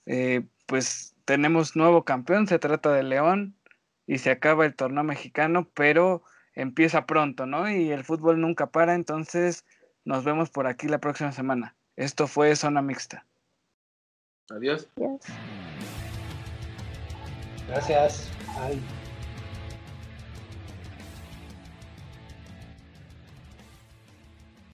Eh, 0.07 0.46
pues 0.66 1.16
tenemos 1.24 1.74
nuevo 1.74 2.05
campeón, 2.05 2.46
se 2.46 2.61
trata 2.61 2.92
de 2.92 3.03
León 3.03 3.57
y 4.07 4.18
se 4.18 4.31
acaba 4.31 4.64
el 4.64 4.76
torneo 4.76 5.03
mexicano, 5.03 5.68
pero 5.74 6.22
empieza 6.55 7.07
pronto, 7.07 7.47
¿no? 7.47 7.71
Y 7.71 7.91
el 7.91 8.05
fútbol 8.05 8.41
nunca 8.41 8.71
para, 8.71 8.95
entonces 8.95 9.65
nos 10.05 10.25
vemos 10.25 10.51
por 10.51 10.67
aquí 10.67 10.89
la 10.89 10.99
próxima 10.99 11.33
semana. 11.33 11.77
Esto 11.97 12.27
fue 12.27 12.55
Zona 12.57 12.83
Mixta. 12.83 13.27
Adiós. 14.51 14.89
Gracias. 17.69 18.31
Bye. 18.59 19.00